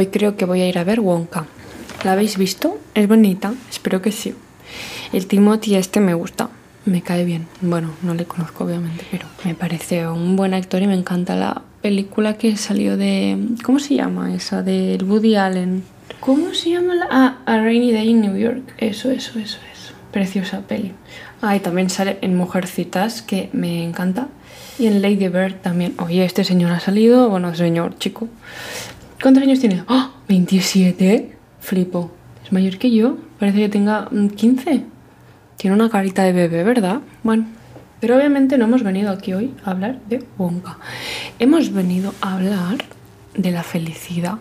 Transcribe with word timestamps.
Hoy 0.00 0.06
creo 0.06 0.34
que 0.34 0.46
voy 0.46 0.62
a 0.62 0.66
ir 0.66 0.78
a 0.78 0.84
ver 0.84 0.98
Wonka. 0.98 1.44
¿La 2.04 2.12
habéis 2.12 2.38
visto? 2.38 2.78
Es 2.94 3.06
bonita, 3.06 3.52
espero 3.68 4.00
que 4.00 4.12
sí. 4.12 4.32
El 5.12 5.26
Timothy 5.26 5.74
este 5.74 6.00
me 6.00 6.14
gusta, 6.14 6.48
me 6.86 7.02
cae 7.02 7.26
bien. 7.26 7.48
Bueno, 7.60 7.90
no 8.00 8.14
le 8.14 8.24
conozco 8.24 8.64
obviamente, 8.64 9.04
pero 9.10 9.26
me 9.44 9.54
parece 9.54 10.08
un 10.08 10.36
buen 10.36 10.54
actor 10.54 10.80
y 10.80 10.86
me 10.86 10.94
encanta 10.94 11.36
la 11.36 11.60
película 11.82 12.38
que 12.38 12.56
salió 12.56 12.96
de... 12.96 13.36
¿Cómo 13.62 13.78
se 13.78 13.96
llama 13.96 14.34
esa? 14.34 14.62
Del 14.62 15.04
Woody 15.04 15.36
Allen. 15.36 15.84
¿Cómo 16.20 16.54
se 16.54 16.70
llama 16.70 16.94
la...? 16.94 17.06
Ah, 17.10 17.38
A 17.44 17.58
Rainy 17.58 17.92
Day 17.92 18.08
in 18.08 18.22
New 18.22 18.38
York. 18.38 18.72
Eso, 18.78 19.10
eso, 19.10 19.38
eso, 19.38 19.58
eso. 19.70 19.92
Preciosa 20.12 20.62
peli. 20.62 20.92
Ah, 21.42 21.56
y 21.56 21.60
también 21.60 21.90
sale 21.90 22.16
en 22.22 22.38
Mujercitas, 22.38 23.20
que 23.20 23.50
me 23.52 23.84
encanta. 23.84 24.28
Y 24.78 24.86
en 24.86 25.02
Lady 25.02 25.28
Bird 25.28 25.56
también. 25.56 25.92
Oye, 25.98 26.24
este 26.24 26.42
señor 26.42 26.72
ha 26.72 26.80
salido... 26.80 27.28
Bueno, 27.28 27.54
señor, 27.54 27.98
chico. 27.98 28.28
¿Cuántos 29.22 29.42
años 29.42 29.60
tiene? 29.60 29.84
¡Ah! 29.86 30.12
¿27? 30.28 31.28
Flipo. 31.60 32.10
Es 32.42 32.52
mayor 32.52 32.78
que 32.78 32.90
yo. 32.90 33.18
Parece 33.38 33.58
que 33.58 33.68
tenga 33.68 34.08
15. 34.08 34.84
Tiene 35.58 35.76
una 35.76 35.90
carita 35.90 36.22
de 36.22 36.32
bebé, 36.32 36.64
¿verdad? 36.64 37.00
Bueno, 37.22 37.44
pero 38.00 38.16
obviamente 38.16 38.56
no 38.56 38.64
hemos 38.64 38.82
venido 38.82 39.10
aquí 39.10 39.34
hoy 39.34 39.52
a 39.62 39.72
hablar 39.72 40.00
de 40.08 40.24
Wonka. 40.38 40.78
Hemos 41.38 41.70
venido 41.70 42.14
a 42.22 42.36
hablar 42.36 42.78
de 43.34 43.50
la 43.50 43.62
felicidad. 43.62 44.38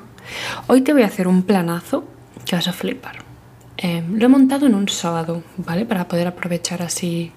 Hoy 0.68 0.80
te 0.80 0.94
voy 0.94 1.02
a 1.02 1.08
hacer 1.08 1.28
un 1.28 1.44
planazo 1.44 2.06
que 2.46 2.56
vas 2.56 2.70
a 2.70 2.74
flipar. 2.74 3.18
Eh, 3.76 4.02
lo 4.10 4.26
he 4.26 4.30
montado 4.30 4.66
en 4.66 4.76
un 4.76 4.88
sábado, 4.88 5.44
¿vale? 5.58 5.86
Para 5.86 6.08
poder 6.08 6.28
aprovechar 6.28 6.82
así 6.82 7.34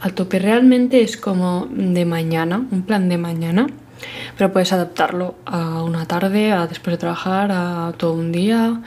a 0.00 0.10
tope. 0.10 0.38
Realmente 0.38 1.00
es 1.00 1.16
como 1.16 1.68
de 1.70 2.04
mañana, 2.04 2.66
un 2.70 2.82
plan 2.82 3.08
de 3.08 3.16
mañana. 3.16 3.66
Pero 4.36 4.52
puedes 4.52 4.72
adaptarlo 4.72 5.34
a 5.44 5.82
una 5.82 6.06
tarde, 6.06 6.52
a 6.52 6.66
después 6.66 6.94
de 6.94 6.98
trabajar, 6.98 7.50
a 7.52 7.92
todo 7.96 8.14
un 8.14 8.32
día. 8.32 8.80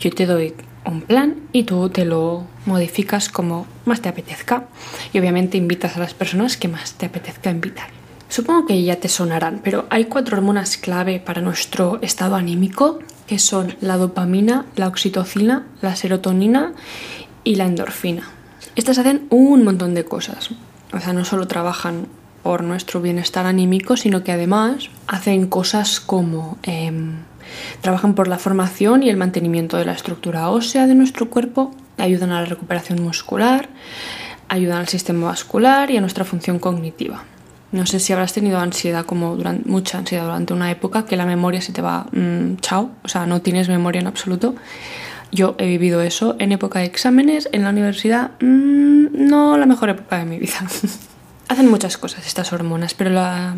Yo 0.00 0.10
te 0.10 0.26
doy 0.26 0.54
un 0.84 1.02
plan 1.02 1.36
y 1.52 1.64
tú 1.64 1.88
te 1.88 2.04
lo 2.04 2.44
modificas 2.66 3.28
como 3.28 3.66
más 3.84 4.00
te 4.00 4.08
apetezca. 4.08 4.64
Y 5.12 5.18
obviamente 5.18 5.56
invitas 5.56 5.96
a 5.96 6.00
las 6.00 6.14
personas 6.14 6.56
que 6.56 6.68
más 6.68 6.94
te 6.94 7.06
apetezca 7.06 7.50
invitar. 7.50 7.88
Supongo 8.28 8.66
que 8.66 8.82
ya 8.82 8.96
te 8.96 9.08
sonarán, 9.08 9.60
pero 9.62 9.86
hay 9.90 10.06
cuatro 10.06 10.36
hormonas 10.36 10.76
clave 10.76 11.20
para 11.20 11.40
nuestro 11.40 12.00
estado 12.02 12.34
anímico, 12.34 12.98
que 13.26 13.38
son 13.38 13.76
la 13.80 13.96
dopamina, 13.96 14.66
la 14.76 14.88
oxitocina, 14.88 15.66
la 15.80 15.94
serotonina 15.94 16.72
y 17.44 17.54
la 17.56 17.66
endorfina. 17.66 18.28
Estas 18.76 18.98
hacen 18.98 19.26
un 19.30 19.62
montón 19.62 19.94
de 19.94 20.04
cosas. 20.04 20.50
O 20.92 20.98
sea, 20.98 21.12
no 21.12 21.24
solo 21.24 21.46
trabajan 21.46 22.08
por 22.44 22.62
nuestro 22.62 23.00
bienestar 23.00 23.46
anímico, 23.46 23.96
sino 23.96 24.22
que 24.22 24.30
además 24.30 24.90
hacen 25.06 25.46
cosas 25.48 25.98
como 25.98 26.58
eh, 26.62 26.92
trabajan 27.80 28.14
por 28.14 28.28
la 28.28 28.38
formación 28.38 29.02
y 29.02 29.08
el 29.08 29.16
mantenimiento 29.16 29.78
de 29.78 29.86
la 29.86 29.92
estructura 29.92 30.50
ósea 30.50 30.86
de 30.86 30.94
nuestro 30.94 31.30
cuerpo, 31.30 31.74
ayudan 31.96 32.32
a 32.32 32.40
la 32.40 32.46
recuperación 32.46 33.02
muscular, 33.02 33.70
ayudan 34.48 34.76
al 34.76 34.88
sistema 34.88 35.28
vascular 35.28 35.90
y 35.90 35.96
a 35.96 36.02
nuestra 36.02 36.26
función 36.26 36.58
cognitiva. 36.58 37.24
No 37.72 37.86
sé 37.86 37.98
si 37.98 38.12
habrás 38.12 38.34
tenido 38.34 38.58
ansiedad 38.58 39.06
como 39.06 39.36
durante, 39.36 39.66
mucha 39.66 39.96
ansiedad 39.96 40.24
durante 40.24 40.52
una 40.52 40.70
época 40.70 41.06
que 41.06 41.16
la 41.16 41.24
memoria 41.24 41.62
se 41.62 41.72
te 41.72 41.80
va 41.80 42.06
mmm, 42.12 42.56
chao, 42.60 42.90
o 43.02 43.08
sea, 43.08 43.24
no 43.26 43.40
tienes 43.40 43.70
memoria 43.70 44.02
en 44.02 44.06
absoluto. 44.06 44.54
Yo 45.32 45.54
he 45.56 45.66
vivido 45.66 46.02
eso 46.02 46.36
en 46.38 46.52
época 46.52 46.80
de 46.80 46.84
exámenes, 46.84 47.48
en 47.52 47.62
la 47.62 47.70
universidad, 47.70 48.32
mmm, 48.40 49.06
no 49.12 49.56
la 49.56 49.64
mejor 49.64 49.88
época 49.88 50.18
de 50.18 50.26
mi 50.26 50.38
vida. 50.38 50.58
Hacen 51.48 51.70
muchas 51.70 51.98
cosas 51.98 52.26
estas 52.26 52.52
hormonas, 52.52 52.94
pero 52.94 53.10
la, 53.10 53.54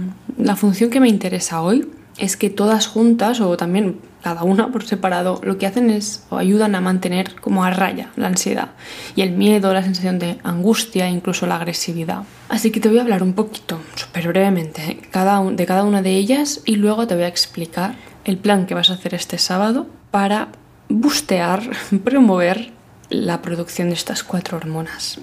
función 0.57 0.91
que 0.91 1.01
me 1.01 1.09
interesa 1.09 1.63
hoy 1.63 1.89
es 2.19 2.37
que 2.37 2.51
todas 2.51 2.87
juntas 2.87 3.41
o 3.41 3.57
también 3.57 4.01
cada 4.23 4.43
una 4.43 4.73
por 4.73 4.85
separado 4.85 5.41
lo 5.45 5.59
que 5.59 5.67
hacen 5.67 5.91
es 5.91 6.25
o 6.31 6.39
ayudan 6.39 6.75
a 6.75 6.81
mantener 6.81 7.39
como 7.41 7.63
a 7.63 7.71
raya 7.71 8.11
la 8.17 8.27
ansiedad 8.27 8.71
y 9.15 9.21
el 9.21 9.33
miedo, 9.33 9.73
la 9.73 9.83
sensación 9.83 10.19
de 10.19 10.39
angustia, 10.43 11.09
incluso 11.09 11.47
la 11.47 11.57
agresividad. 11.57 12.23
Así 12.49 12.71
que 12.71 12.81
te 12.81 12.89
voy 12.89 12.99
a 12.99 13.03
hablar 13.03 13.23
un 13.23 13.35
poquito, 13.35 13.79
súper 13.95 14.29
brevemente, 14.29 14.99
un, 15.41 15.57
de 15.57 15.67
cada 15.67 15.85
una 15.85 16.03
de 16.03 16.17
ellas 16.17 16.63
y 16.65 16.77
luego 16.77 17.07
te 17.07 17.15
voy 17.15 17.25
a 17.25 17.29
explicar 17.29 17.95
el 18.25 18.39
plan 18.39 18.67
que 18.67 18.75
vas 18.75 18.91
a 18.91 18.95
hacer 18.95 19.15
este 19.15 19.39
sábado 19.39 19.87
para 20.11 20.49
bustear, 20.89 21.63
promover 22.05 22.73
la 23.11 23.43
producción 23.43 23.89
de 23.89 23.95
estas 23.95 24.25
cuatro 24.25 24.57
hormonas. 24.57 25.21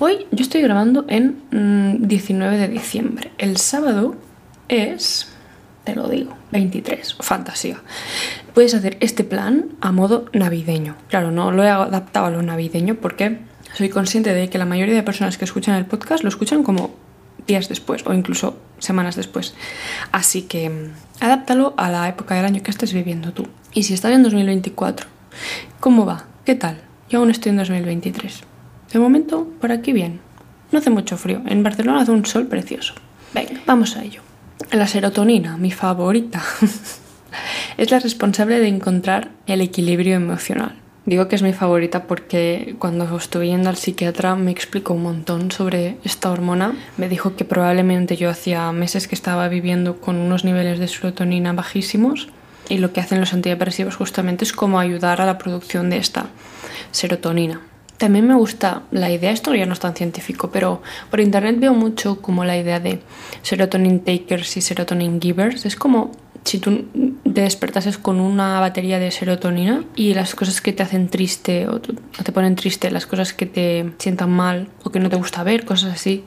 Hoy 0.00 0.26
yo 0.32 0.42
estoy 0.42 0.60
grabando 0.60 1.04
en 1.08 1.42
mmm, 1.52 2.08
19 2.08 2.58
de 2.58 2.68
diciembre. 2.68 3.30
El 3.38 3.56
sábado 3.58 4.16
es, 4.68 5.28
te 5.84 5.94
lo 5.94 6.08
digo, 6.08 6.36
23, 6.50 7.16
fantasía. 7.20 7.80
Puedes 8.54 8.74
hacer 8.74 8.96
este 9.00 9.22
plan 9.22 9.66
a 9.80 9.92
modo 9.92 10.26
navideño. 10.32 10.96
Claro, 11.08 11.30
no 11.30 11.52
lo 11.52 11.62
he 11.62 11.68
adaptado 11.68 12.26
a 12.26 12.30
lo 12.30 12.42
navideño 12.42 12.96
porque 12.96 13.38
soy 13.74 13.88
consciente 13.88 14.34
de 14.34 14.50
que 14.50 14.58
la 14.58 14.64
mayoría 14.64 14.94
de 14.96 15.02
personas 15.04 15.38
que 15.38 15.44
escuchan 15.44 15.76
el 15.76 15.86
podcast 15.86 16.24
lo 16.24 16.28
escuchan 16.28 16.64
como 16.64 16.90
días 17.46 17.68
después 17.68 18.04
o 18.04 18.12
incluso 18.12 18.58
semanas 18.80 19.14
después. 19.14 19.54
Así 20.10 20.42
que 20.42 20.70
mm, 20.70 21.22
adáptalo 21.22 21.72
a 21.76 21.88
la 21.88 22.08
época 22.08 22.34
del 22.34 22.46
año 22.46 22.64
que 22.64 22.72
estés 22.72 22.92
viviendo 22.92 23.32
tú. 23.32 23.46
Y 23.72 23.84
si 23.84 23.94
estás 23.94 24.12
en 24.12 24.24
2024, 24.24 25.06
¿cómo 25.78 26.04
va? 26.04 26.24
¿Qué 26.44 26.56
tal? 26.56 26.80
Yo 27.08 27.20
aún 27.20 27.30
estoy 27.30 27.50
en 27.50 27.58
2023. 27.58 28.53
Momento, 28.98 29.48
por 29.60 29.72
aquí 29.72 29.92
bien. 29.92 30.20
No 30.72 30.78
hace 30.78 30.90
mucho 30.90 31.16
frío. 31.16 31.42
En 31.46 31.62
Barcelona 31.62 32.00
hace 32.00 32.10
un 32.10 32.24
sol 32.26 32.46
precioso. 32.46 32.94
Venga, 33.32 33.60
vamos 33.66 33.96
a 33.96 34.04
ello. 34.04 34.22
La 34.72 34.86
serotonina, 34.86 35.56
mi 35.56 35.70
favorita, 35.70 36.42
es 37.76 37.90
la 37.90 37.98
responsable 37.98 38.60
de 38.60 38.68
encontrar 38.68 39.30
el 39.46 39.60
equilibrio 39.60 40.16
emocional. 40.16 40.76
Digo 41.06 41.28
que 41.28 41.36
es 41.36 41.42
mi 41.42 41.52
favorita 41.52 42.04
porque 42.04 42.76
cuando 42.78 43.18
estuve 43.18 43.48
yendo 43.48 43.68
al 43.68 43.76
psiquiatra 43.76 44.36
me 44.36 44.50
explicó 44.50 44.94
un 44.94 45.02
montón 45.02 45.50
sobre 45.50 45.98
esta 46.02 46.30
hormona. 46.30 46.72
Me 46.96 47.10
dijo 47.10 47.36
que 47.36 47.44
probablemente 47.44 48.16
yo 48.16 48.30
hacía 48.30 48.72
meses 48.72 49.06
que 49.06 49.14
estaba 49.14 49.48
viviendo 49.48 50.00
con 50.00 50.16
unos 50.16 50.44
niveles 50.44 50.78
de 50.78 50.88
serotonina 50.88 51.52
bajísimos 51.52 52.28
y 52.70 52.78
lo 52.78 52.94
que 52.94 53.00
hacen 53.00 53.20
los 53.20 53.34
antidepresivos 53.34 53.96
justamente 53.96 54.44
es 54.44 54.54
como 54.54 54.78
ayudar 54.80 55.20
a 55.20 55.26
la 55.26 55.36
producción 55.36 55.90
de 55.90 55.98
esta 55.98 56.28
serotonina. 56.90 57.60
También 57.98 58.26
me 58.26 58.34
gusta 58.34 58.82
la 58.90 59.10
idea, 59.10 59.30
esto 59.30 59.54
ya 59.54 59.66
no 59.66 59.72
es 59.72 59.80
tan 59.80 59.94
científico, 59.94 60.50
pero 60.50 60.82
por 61.10 61.20
internet 61.20 61.56
veo 61.58 61.74
mucho 61.74 62.20
como 62.20 62.44
la 62.44 62.56
idea 62.56 62.80
de 62.80 63.00
serotonin 63.42 64.00
takers 64.00 64.56
y 64.56 64.60
serotonin 64.60 65.20
givers. 65.20 65.64
Es 65.64 65.76
como 65.76 66.10
si 66.44 66.58
tú 66.58 66.84
te 67.24 67.40
despertases 67.40 67.96
con 67.96 68.20
una 68.20 68.60
batería 68.60 68.98
de 68.98 69.10
serotonina 69.10 69.84
y 69.96 70.12
las 70.14 70.34
cosas 70.34 70.60
que 70.60 70.72
te 70.72 70.82
hacen 70.82 71.08
triste 71.08 71.66
o 71.68 71.80
te 71.80 72.32
ponen 72.32 72.54
triste, 72.54 72.90
las 72.90 73.06
cosas 73.06 73.32
que 73.32 73.46
te 73.46 73.92
sientan 73.98 74.30
mal 74.30 74.68
o 74.82 74.90
que 74.90 75.00
no 75.00 75.08
te 75.08 75.16
gusta 75.16 75.42
ver, 75.42 75.64
cosas 75.64 75.94
así, 75.94 76.24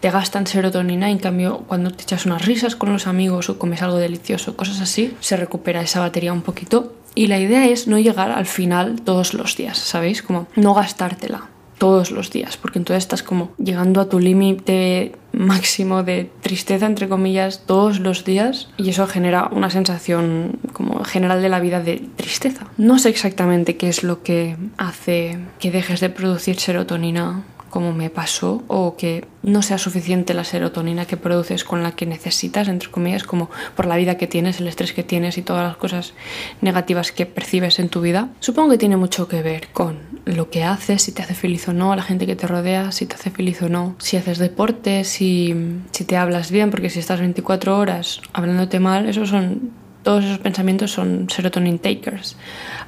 te 0.00 0.10
gastan 0.10 0.46
serotonina. 0.46 1.10
En 1.10 1.18
cambio, 1.18 1.64
cuando 1.68 1.90
te 1.92 2.02
echas 2.02 2.26
unas 2.26 2.44
risas 2.44 2.76
con 2.76 2.92
los 2.92 3.06
amigos 3.06 3.48
o 3.48 3.58
comes 3.58 3.82
algo 3.82 3.98
delicioso, 3.98 4.56
cosas 4.56 4.80
así, 4.80 5.14
se 5.20 5.36
recupera 5.36 5.82
esa 5.82 6.00
batería 6.00 6.32
un 6.32 6.42
poquito 6.42 6.96
y 7.14 7.26
la 7.26 7.38
idea 7.38 7.66
es 7.66 7.86
no 7.86 7.98
llegar 7.98 8.30
al 8.30 8.46
final 8.46 9.02
todos 9.02 9.34
los 9.34 9.56
días, 9.56 9.78
¿sabéis? 9.78 10.22
Como 10.22 10.46
no 10.56 10.74
gastártela 10.74 11.48
todos 11.80 12.10
los 12.10 12.30
días, 12.30 12.58
porque 12.58 12.78
entonces 12.78 13.04
estás 13.04 13.22
como 13.22 13.52
llegando 13.56 14.02
a 14.02 14.08
tu 14.10 14.20
límite 14.20 15.12
máximo 15.32 16.02
de 16.02 16.30
tristeza, 16.42 16.84
entre 16.84 17.08
comillas, 17.08 17.62
todos 17.64 18.00
los 18.00 18.24
días 18.24 18.68
y 18.76 18.90
eso 18.90 19.06
genera 19.06 19.48
una 19.50 19.70
sensación 19.70 20.58
como 20.74 21.02
general 21.04 21.40
de 21.40 21.48
la 21.48 21.58
vida 21.58 21.80
de 21.80 22.06
tristeza. 22.16 22.66
No 22.76 22.98
sé 22.98 23.08
exactamente 23.08 23.78
qué 23.78 23.88
es 23.88 24.02
lo 24.02 24.22
que 24.22 24.56
hace 24.76 25.38
que 25.58 25.70
dejes 25.70 26.00
de 26.00 26.10
producir 26.10 26.60
serotonina 26.60 27.44
como 27.70 27.92
me 27.92 28.10
pasó 28.10 28.62
o 28.66 28.96
que 28.96 29.24
no 29.42 29.62
sea 29.62 29.78
suficiente 29.78 30.34
la 30.34 30.44
serotonina 30.44 31.06
que 31.06 31.16
produces 31.16 31.64
con 31.64 31.82
la 31.82 31.92
que 31.92 32.04
necesitas, 32.04 32.68
entre 32.68 32.90
comillas, 32.90 33.22
como 33.22 33.48
por 33.74 33.86
la 33.86 33.96
vida 33.96 34.16
que 34.16 34.26
tienes, 34.26 34.60
el 34.60 34.68
estrés 34.68 34.92
que 34.92 35.02
tienes 35.02 35.38
y 35.38 35.42
todas 35.42 35.66
las 35.66 35.76
cosas 35.76 36.12
negativas 36.60 37.12
que 37.12 37.26
percibes 37.26 37.78
en 37.78 37.88
tu 37.88 38.00
vida. 38.00 38.28
Supongo 38.40 38.72
que 38.72 38.78
tiene 38.78 38.96
mucho 38.96 39.28
que 39.28 39.42
ver 39.42 39.68
con 39.68 39.98
lo 40.26 40.50
que 40.50 40.64
haces, 40.64 41.02
si 41.02 41.12
te 41.12 41.22
hace 41.22 41.34
feliz 41.34 41.68
o 41.68 41.72
no, 41.72 41.96
la 41.96 42.02
gente 42.02 42.26
que 42.26 42.36
te 42.36 42.46
rodea, 42.46 42.92
si 42.92 43.06
te 43.06 43.14
hace 43.14 43.30
feliz 43.30 43.62
o 43.62 43.68
no, 43.68 43.94
si 43.98 44.16
haces 44.16 44.38
deporte, 44.38 45.04
si, 45.04 45.54
si 45.92 46.04
te 46.04 46.16
hablas 46.16 46.50
bien, 46.50 46.70
porque 46.70 46.90
si 46.90 46.98
estás 46.98 47.20
24 47.20 47.78
horas 47.78 48.20
hablándote 48.32 48.80
mal, 48.80 49.08
esos 49.08 49.30
son 49.30 49.70
todos 50.02 50.24
esos 50.24 50.38
pensamientos 50.38 50.92
son 50.92 51.28
serotonin 51.28 51.78
takers. 51.78 52.36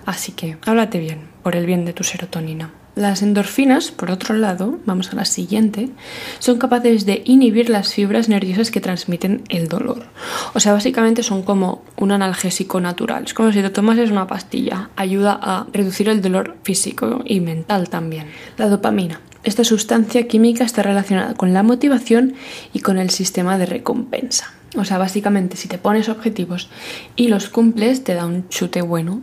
Así 0.07 0.33
que 0.33 0.57
háblate 0.65 0.99
bien, 0.99 1.29
por 1.43 1.57
el 1.57 1.67
bien 1.67 1.85
de 1.85 1.93
tu 1.93 2.05
serotonina. 2.05 2.73
Las 2.95 3.23
endorfinas, 3.23 3.91
por 3.91 4.11
otro 4.11 4.35
lado, 4.35 4.79
vamos 4.85 5.11
a 5.13 5.17
la 5.17 5.25
siguiente, 5.25 5.89
son 6.41 6.59
capaces 6.59 7.07
de 7.07 7.23
inhibir 7.25 7.71
las 7.71 7.95
fibras 7.95 8.29
nerviosas 8.29 8.71
que 8.71 8.83
transmiten 8.83 9.45
el 9.49 9.69
dolor. 9.69 10.05
O 10.53 10.61
sea, 10.61 10.75
básicamente 10.75 11.23
son 11.23 11.43
como 11.43 11.83
un 11.97 12.13
analgésico 12.13 12.83
natural. 12.83 13.25
Es 13.25 13.33
como 13.33 13.51
si 13.51 13.63
te 13.63 13.71
tomases 13.71 14.11
una 14.11 14.27
pastilla. 14.27 14.91
Ayuda 14.97 15.39
a 15.41 15.67
reducir 15.73 16.11
el 16.11 16.21
dolor 16.21 16.59
físico 16.65 17.23
y 17.25 17.41
mental 17.41 17.89
también. 17.89 18.27
La 18.59 18.69
dopamina. 18.69 19.23
Esta 19.43 19.65
sustancia 19.65 20.29
química 20.29 20.63
está 20.63 20.83
relacionada 20.83 21.33
con 21.33 21.55
la 21.55 21.63
motivación 21.63 22.35
y 22.75 22.81
con 22.81 22.99
el 22.99 23.09
sistema 23.09 23.57
de 23.57 23.67
recompensa. 23.67 24.53
O 24.77 24.85
sea, 24.85 24.99
básicamente 24.99 25.57
si 25.57 25.67
te 25.67 25.79
pones 25.79 26.11
objetivos 26.11 26.69
y 27.17 27.29
los 27.29 27.49
cumples, 27.49 28.05
te 28.05 28.13
da 28.13 28.27
un 28.27 28.49
chute 28.51 28.83
bueno 28.83 29.23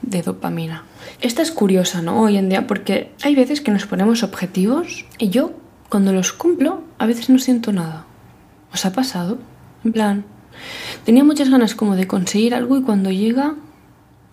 de 0.00 0.22
dopamina. 0.22 0.84
Esta 1.20 1.42
es 1.42 1.50
curiosa, 1.50 2.02
¿no? 2.02 2.22
Hoy 2.22 2.36
en 2.36 2.48
día, 2.48 2.66
porque 2.66 3.10
hay 3.22 3.34
veces 3.34 3.60
que 3.60 3.70
nos 3.70 3.86
ponemos 3.86 4.22
objetivos 4.22 5.04
y 5.18 5.28
yo, 5.28 5.52
cuando 5.88 6.12
los 6.12 6.32
cumplo, 6.32 6.82
a 6.98 7.06
veces 7.06 7.30
no 7.30 7.38
siento 7.38 7.72
nada. 7.72 8.06
¿Os 8.72 8.84
ha 8.84 8.92
pasado? 8.92 9.38
En 9.84 9.92
plan, 9.92 10.24
tenía 11.04 11.24
muchas 11.24 11.50
ganas 11.50 11.74
como 11.74 11.96
de 11.96 12.06
conseguir 12.06 12.54
algo 12.54 12.78
y 12.78 12.82
cuando 12.82 13.10
llega, 13.10 13.54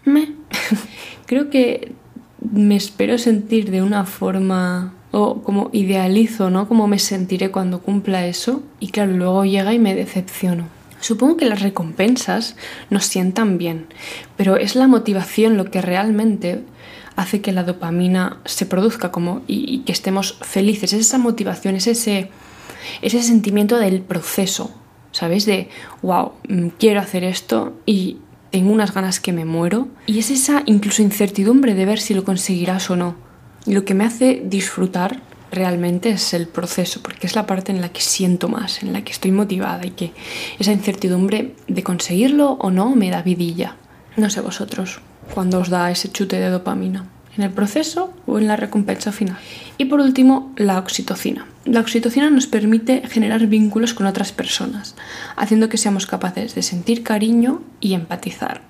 me. 0.06 0.34
Creo 1.26 1.50
que 1.50 1.94
me 2.40 2.76
espero 2.76 3.18
sentir 3.18 3.72
de 3.72 3.82
una 3.82 4.06
forma 4.06 4.94
o 5.12 5.42
como 5.42 5.70
idealizo, 5.74 6.50
¿no? 6.50 6.68
Como 6.68 6.88
me 6.88 7.00
sentiré 7.00 7.52
cuando 7.52 7.82
cumpla 7.82 8.28
eso 8.28 8.62
y 8.80 8.90
claro, 8.90 9.14
luego 9.14 9.46
llega 9.46 9.74
y 9.74 9.80
me 9.80 9.96
decepciono. 9.96 10.77
Supongo 11.00 11.38
que 11.38 11.46
las 11.46 11.62
recompensas 11.62 12.56
nos 12.90 13.06
sientan 13.06 13.58
bien, 13.58 13.88
pero 14.36 14.58
es 14.58 14.76
la 14.76 14.88
motivación 14.88 15.58
lo 15.58 15.70
que 15.70 15.82
realmente 15.82 16.64
hace 17.16 17.42
que 17.42 17.52
la 17.52 17.64
dopamina 17.64 18.38
se 18.46 18.66
produzca 18.66 19.12
como 19.12 19.42
y, 19.48 19.80
que 19.80 19.92
estemos 19.92 20.38
felices. 20.42 20.94
Es 20.94 21.02
esa 21.02 21.18
motivación, 21.18 21.76
es 21.76 21.88
ese, 21.88 22.30
ese 23.02 23.22
sentimiento 23.24 23.78
del 23.78 24.02
proceso, 24.02 24.72
¿sabes? 25.12 25.46
De, 25.46 25.70
wow, 26.02 26.34
mm, 26.48 26.68
quiero 26.80 27.00
hacer 27.00 27.24
esto 27.24 27.74
y 27.86 28.18
tengo 28.52 28.72
unas 28.72 28.94
ganas 28.94 29.20
que 29.20 29.34
me 29.34 29.46
muero. 29.46 29.88
Y 30.06 30.20
es 30.20 30.32
esa 30.32 30.64
incluso 30.66 31.02
incertidumbre 31.02 31.74
de 31.74 31.86
ver 31.86 32.00
si 32.00 32.14
lo 32.14 32.24
conseguirás 32.24 32.90
o 32.90 32.96
no. 32.96 33.16
Y 33.66 33.74
lo 33.74 33.84
que 33.84 33.94
me 33.94 34.06
hace 34.06 34.42
disfrutar 34.46 35.22
realmente 35.52 36.10
es 36.10 36.34
el 36.34 36.48
proceso, 36.48 37.02
porque 37.02 37.28
es 37.28 37.36
la 37.36 37.46
parte 37.46 37.72
en 37.72 37.82
la 37.82 37.90
que 37.90 38.02
siento 38.02 38.50
más, 38.50 38.84
en 38.84 38.94
la 38.94 39.04
que 39.04 39.12
estoy 39.12 39.32
motivada 39.32 39.86
y 39.86 39.92
que 39.92 40.14
esa 40.60 40.72
incertidumbre 40.72 41.56
de 41.68 41.84
conseguirlo 41.84 42.54
o 42.54 42.72
no 42.72 42.96
me 42.96 43.10
da 43.10 43.22
vidilla. 43.22 43.76
No 44.16 44.30
sé 44.30 44.42
vosotros, 44.42 45.00
cuando 45.34 45.60
os 45.60 45.70
da 45.70 45.92
ese 45.92 46.12
chute 46.12 46.40
de 46.40 46.50
dopamina, 46.50 47.06
en 47.38 47.44
el 47.44 47.52
proceso 47.52 48.14
o 48.26 48.40
en 48.40 48.48
la 48.48 48.56
recompensa 48.56 49.12
final. 49.12 49.38
Y 49.78 49.86
por 49.86 50.00
último, 50.00 50.54
la 50.58 50.80
oxitocina. 50.80 51.46
La 51.66 51.82
oxitocina 51.82 52.30
nos 52.30 52.48
permite 52.48 53.04
generar 53.08 53.46
vínculos 53.46 53.94
con 53.94 54.08
otras 54.08 54.32
personas, 54.32 54.96
haciendo 55.36 55.70
que 55.70 55.78
seamos 55.78 56.08
capaces 56.08 56.56
de 56.56 56.64
sentir 56.64 57.04
cariño 57.04 57.62
y 57.80 57.94
empatizar. 57.94 58.62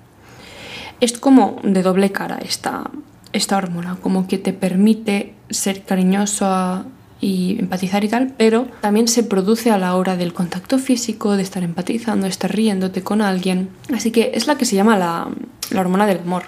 Es 1.00 1.16
como 1.16 1.60
de 1.62 1.82
doble 1.82 2.12
cara 2.12 2.38
esta, 2.42 2.90
esta 3.32 3.56
hormona, 3.56 3.96
como 4.00 4.26
que 4.26 4.38
te 4.38 4.52
permite 4.52 5.34
ser 5.50 5.82
cariñoso 5.84 6.84
y 7.20 7.58
empatizar 7.58 8.04
y 8.04 8.08
tal, 8.08 8.32
pero 8.36 8.68
también 8.80 9.08
se 9.08 9.22
produce 9.22 9.70
a 9.70 9.78
la 9.78 9.96
hora 9.96 10.16
del 10.16 10.32
contacto 10.32 10.78
físico, 10.78 11.36
de 11.36 11.42
estar 11.42 11.62
empatizando, 11.62 12.24
de 12.24 12.30
estar 12.30 12.54
riéndote 12.54 13.02
con 13.02 13.22
alguien. 13.22 13.70
Así 13.92 14.10
que 14.10 14.32
es 14.34 14.46
la 14.46 14.56
que 14.56 14.64
se 14.64 14.76
llama 14.76 14.96
la, 14.96 15.28
la 15.70 15.80
hormona 15.80 16.06
del 16.06 16.20
amor. 16.20 16.44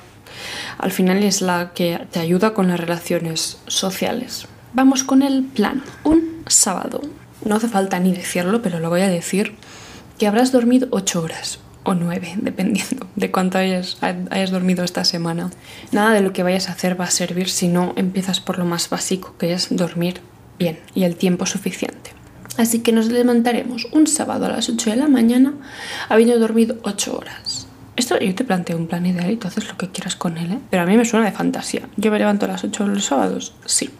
Al 0.78 0.92
final 0.92 1.22
es 1.22 1.42
la 1.42 1.72
que 1.74 2.06
te 2.10 2.20
ayuda 2.20 2.54
con 2.54 2.68
las 2.68 2.80
relaciones 2.80 3.58
sociales. 3.66 4.46
Vamos 4.72 5.02
con 5.02 5.22
el 5.22 5.44
plan. 5.44 5.82
Un 6.04 6.42
sábado. 6.46 7.02
No 7.44 7.56
hace 7.56 7.68
falta 7.68 7.98
ni 7.98 8.12
decirlo, 8.12 8.62
pero 8.62 8.78
lo 8.78 8.90
voy 8.90 9.00
a 9.00 9.08
decir. 9.08 9.56
Que 10.18 10.26
habrás 10.26 10.52
dormido 10.52 10.88
8 10.90 11.22
horas 11.22 11.58
o 11.84 11.94
nueve, 11.94 12.34
dependiendo 12.40 13.06
de 13.16 13.30
cuánto 13.30 13.58
hayas, 13.58 13.98
hayas 14.00 14.50
dormido 14.50 14.84
esta 14.84 15.04
semana. 15.04 15.50
Nada 15.92 16.12
de 16.12 16.20
lo 16.20 16.32
que 16.32 16.42
vayas 16.42 16.68
a 16.68 16.72
hacer 16.72 17.00
va 17.00 17.06
a 17.06 17.10
servir 17.10 17.48
si 17.48 17.68
no 17.68 17.92
empiezas 17.96 18.40
por 18.40 18.58
lo 18.58 18.64
más 18.64 18.88
básico, 18.90 19.34
que 19.38 19.52
es 19.52 19.68
dormir 19.70 20.20
bien 20.58 20.78
y 20.94 21.04
el 21.04 21.16
tiempo 21.16 21.46
suficiente. 21.46 22.12
Así 22.56 22.80
que 22.80 22.92
nos 22.92 23.06
levantaremos 23.06 23.86
un 23.92 24.06
sábado 24.06 24.46
a 24.46 24.50
las 24.50 24.68
8 24.68 24.90
de 24.90 24.96
la 24.96 25.08
mañana 25.08 25.54
habiendo 26.08 26.38
dormido 26.38 26.76
8 26.82 27.16
horas. 27.16 27.66
Esto 27.96 28.18
yo 28.18 28.34
te 28.34 28.44
planteo 28.44 28.76
un 28.76 28.86
plan 28.86 29.04
ideal 29.06 29.30
y 29.30 29.36
tú 29.36 29.48
haces 29.48 29.68
lo 29.68 29.76
que 29.76 29.88
quieras 29.88 30.16
con 30.16 30.38
él, 30.38 30.52
¿eh? 30.52 30.58
pero 30.70 30.82
a 30.82 30.86
mí 30.86 30.96
me 30.96 31.04
suena 31.04 31.26
de 31.26 31.32
fantasía. 31.32 31.88
¿Yo 31.96 32.10
me 32.10 32.18
levanto 32.18 32.46
a 32.46 32.48
las 32.48 32.64
8 32.64 32.86
los 32.86 33.04
sábados? 33.04 33.54
Sí. 33.66 33.90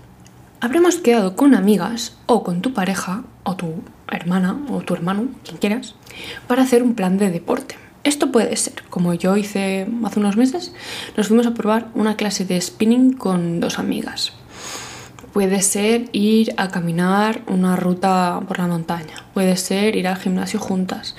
Habremos 0.61 0.97
quedado 0.97 1.37
con 1.37 1.55
amigas 1.55 2.17
o 2.27 2.43
con 2.43 2.61
tu 2.61 2.75
pareja 2.75 3.25
o 3.45 3.57
tu 3.57 3.83
hermana 4.11 4.59
o 4.71 4.81
tu 4.81 4.95
hermano, 4.95 5.29
quien 5.45 5.59
quieras, 5.59 5.95
para 6.47 6.63
hacer 6.63 6.83
un 6.83 6.95
plan 6.95 7.19
de 7.19 7.31
deporte. 7.31 7.77
Esto 8.03 8.33
puede 8.33 8.57
ser, 8.57 8.83
como 8.89 9.13
yo 9.13 9.37
hice 9.37 9.87
hace 10.05 10.21
unos 10.21 10.37
meses, 10.37 10.73
nos 11.17 11.29
fuimos 11.29 11.47
a 11.47 11.55
probar 11.55 11.89
una 11.95 12.17
clase 12.17 12.47
de 12.47 12.61
spinning 12.61 13.13
con 13.13 13.61
dos 13.61 13.79
amigas. 13.79 14.33
Puede 15.35 15.61
ser 15.61 16.09
ir 16.13 16.55
a 16.57 16.69
caminar 16.69 17.43
una 17.47 17.77
ruta 17.77 18.41
por 18.49 18.59
la 18.59 18.67
montaña, 18.67 19.25
puede 19.35 19.57
ser 19.57 19.97
ir 19.97 20.09
al 20.09 20.17
gimnasio 20.17 20.59
juntas, 20.59 21.15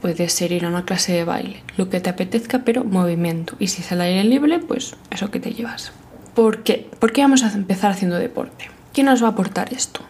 puede 0.00 0.28
ser 0.28 0.52
ir 0.52 0.64
a 0.64 0.68
una 0.68 0.84
clase 0.84 1.12
de 1.12 1.24
baile, 1.24 1.62
lo 1.76 1.90
que 1.90 2.00
te 2.00 2.10
apetezca, 2.10 2.60
pero 2.60 2.84
movimiento. 2.84 3.54
Y 3.58 3.66
si 3.66 3.82
es 3.82 3.92
al 3.92 4.00
aire 4.00 4.24
libre, 4.24 4.58
pues 4.60 4.94
eso 5.10 5.30
que 5.30 5.40
te 5.40 5.52
llevas. 5.52 5.92
¿Por 6.34 6.62
qué? 6.62 6.88
¿Por 6.98 7.12
qué 7.12 7.22
vamos 7.22 7.42
a 7.42 7.52
empezar 7.52 7.90
haciendo 7.90 8.16
deporte? 8.16 8.70
¿Qué 8.92 9.02
nos 9.02 9.22
va 9.22 9.26
a 9.26 9.30
aportar 9.32 9.72
esto? 9.72 10.00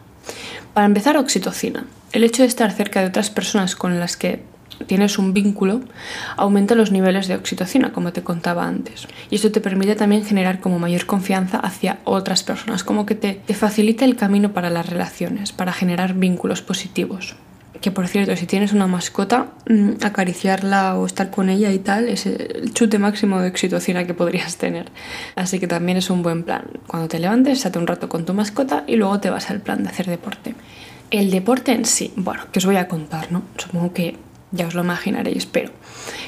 Para 0.73 0.87
empezar, 0.87 1.17
oxitocina. 1.17 1.85
El 2.13 2.25
hecho 2.25 2.43
de 2.43 2.49
estar 2.49 2.71
cerca 2.73 3.01
de 3.01 3.07
otras 3.07 3.31
personas 3.31 3.75
con 3.75 3.99
las 3.99 4.17
que 4.17 4.43
tienes 4.87 5.19
un 5.19 5.33
vínculo 5.33 5.81
aumenta 6.37 6.75
los 6.75 6.91
niveles 6.91 7.29
de 7.29 7.37
oxitocina, 7.37 7.93
como 7.93 8.13
te 8.13 8.23
contaba 8.23 8.67
antes. 8.67 9.07
Y 9.31 9.37
esto 9.37 9.51
te 9.51 9.61
permite 9.61 9.95
también 9.95 10.25
generar 10.25 10.61
como 10.61 10.79
mayor 10.79 11.07
confianza 11.07 11.59
hacia 11.59 11.99
otras 12.05 12.43
personas, 12.43 12.85
como 12.85 13.07
que 13.07 13.15
te, 13.15 13.35
te 13.47 13.55
facilita 13.55 14.05
el 14.05 14.17
camino 14.17 14.53
para 14.53 14.71
las 14.71 14.89
relaciones, 14.89 15.53
para 15.53 15.73
generar 15.73 16.15
vínculos 16.15 16.63
positivos 16.63 17.37
que 17.83 17.91
por 17.91 18.07
cierto, 18.07 18.35
si 18.37 18.47
tienes 18.47 18.73
una 18.73 18.87
mascota, 18.87 19.49
mm, 19.69 20.05
acariciarla 20.05 20.97
o 20.97 21.05
estar 21.05 21.31
con 21.31 21.51
ella 21.51 21.71
y 21.73 21.81
tal 21.81 22.09
es 22.09 22.27
el 22.27 22.73
chute 22.73 22.99
máximo 22.99 23.41
de 23.41 23.49
oxitocina 23.49 24.07
que 24.07 24.15
podrías 24.15 24.57
tener. 24.57 24.87
Así 25.35 25.59
que 25.59 25.67
también 25.67 25.99
es 25.99 26.09
un 26.09 26.23
buen 26.23 26.45
plan. 26.45 26.63
Cuando 26.87 27.09
te 27.09 27.19
levantes, 27.19 27.59
estate 27.59 27.79
un 27.79 27.89
rato 27.89 28.09
con 28.09 28.25
tu 28.25 28.33
mascota 28.33 28.85
y 28.87 28.97
luego 28.97 29.19
te 29.21 29.31
vas 29.31 29.51
al 29.51 29.61
plan 29.61 29.83
de 29.83 29.91
hacer 29.91 30.07
deporte. 30.07 30.55
El 31.13 31.31
deporte 31.31 31.73
en 31.73 31.85
sí, 31.85 32.11
bueno, 32.17 32.45
que 32.51 32.59
os 32.59 32.65
voy 32.65 32.77
a 32.77 32.89
contar, 32.89 33.31
¿no? 33.31 33.43
Supongo 33.59 33.93
que 33.93 34.17
ya 34.51 34.67
os 34.67 34.75
lo 34.75 34.83
imaginaréis, 34.83 35.45
pero 35.45 35.71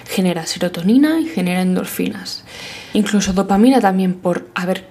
genera 0.07 0.45
serotonina 0.45 1.21
y 1.21 1.27
genera 1.27 1.63
endorfinas. 1.63 2.45
Incluso 2.93 3.33
dopamina 3.33 3.81
también 3.81 4.13
por 4.13 4.47
haber 4.55 4.87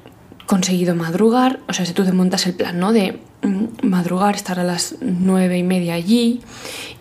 conseguido 0.48 0.96
madrugar, 0.96 1.60
o 1.70 1.74
sea, 1.74 1.86
si 1.86 1.94
tú 1.94 2.04
te 2.06 2.12
montas 2.12 2.48
el 2.48 2.56
plan, 2.56 2.80
¿no? 2.80 2.92
De 2.92 3.20
mm, 3.44 3.86
madrugar, 3.86 4.34
estar 4.34 4.60
a 4.60 4.64
las 4.64 4.96
nueve 5.00 5.60
y 5.60 5.64
media 5.64 5.94
allí 5.94 6.42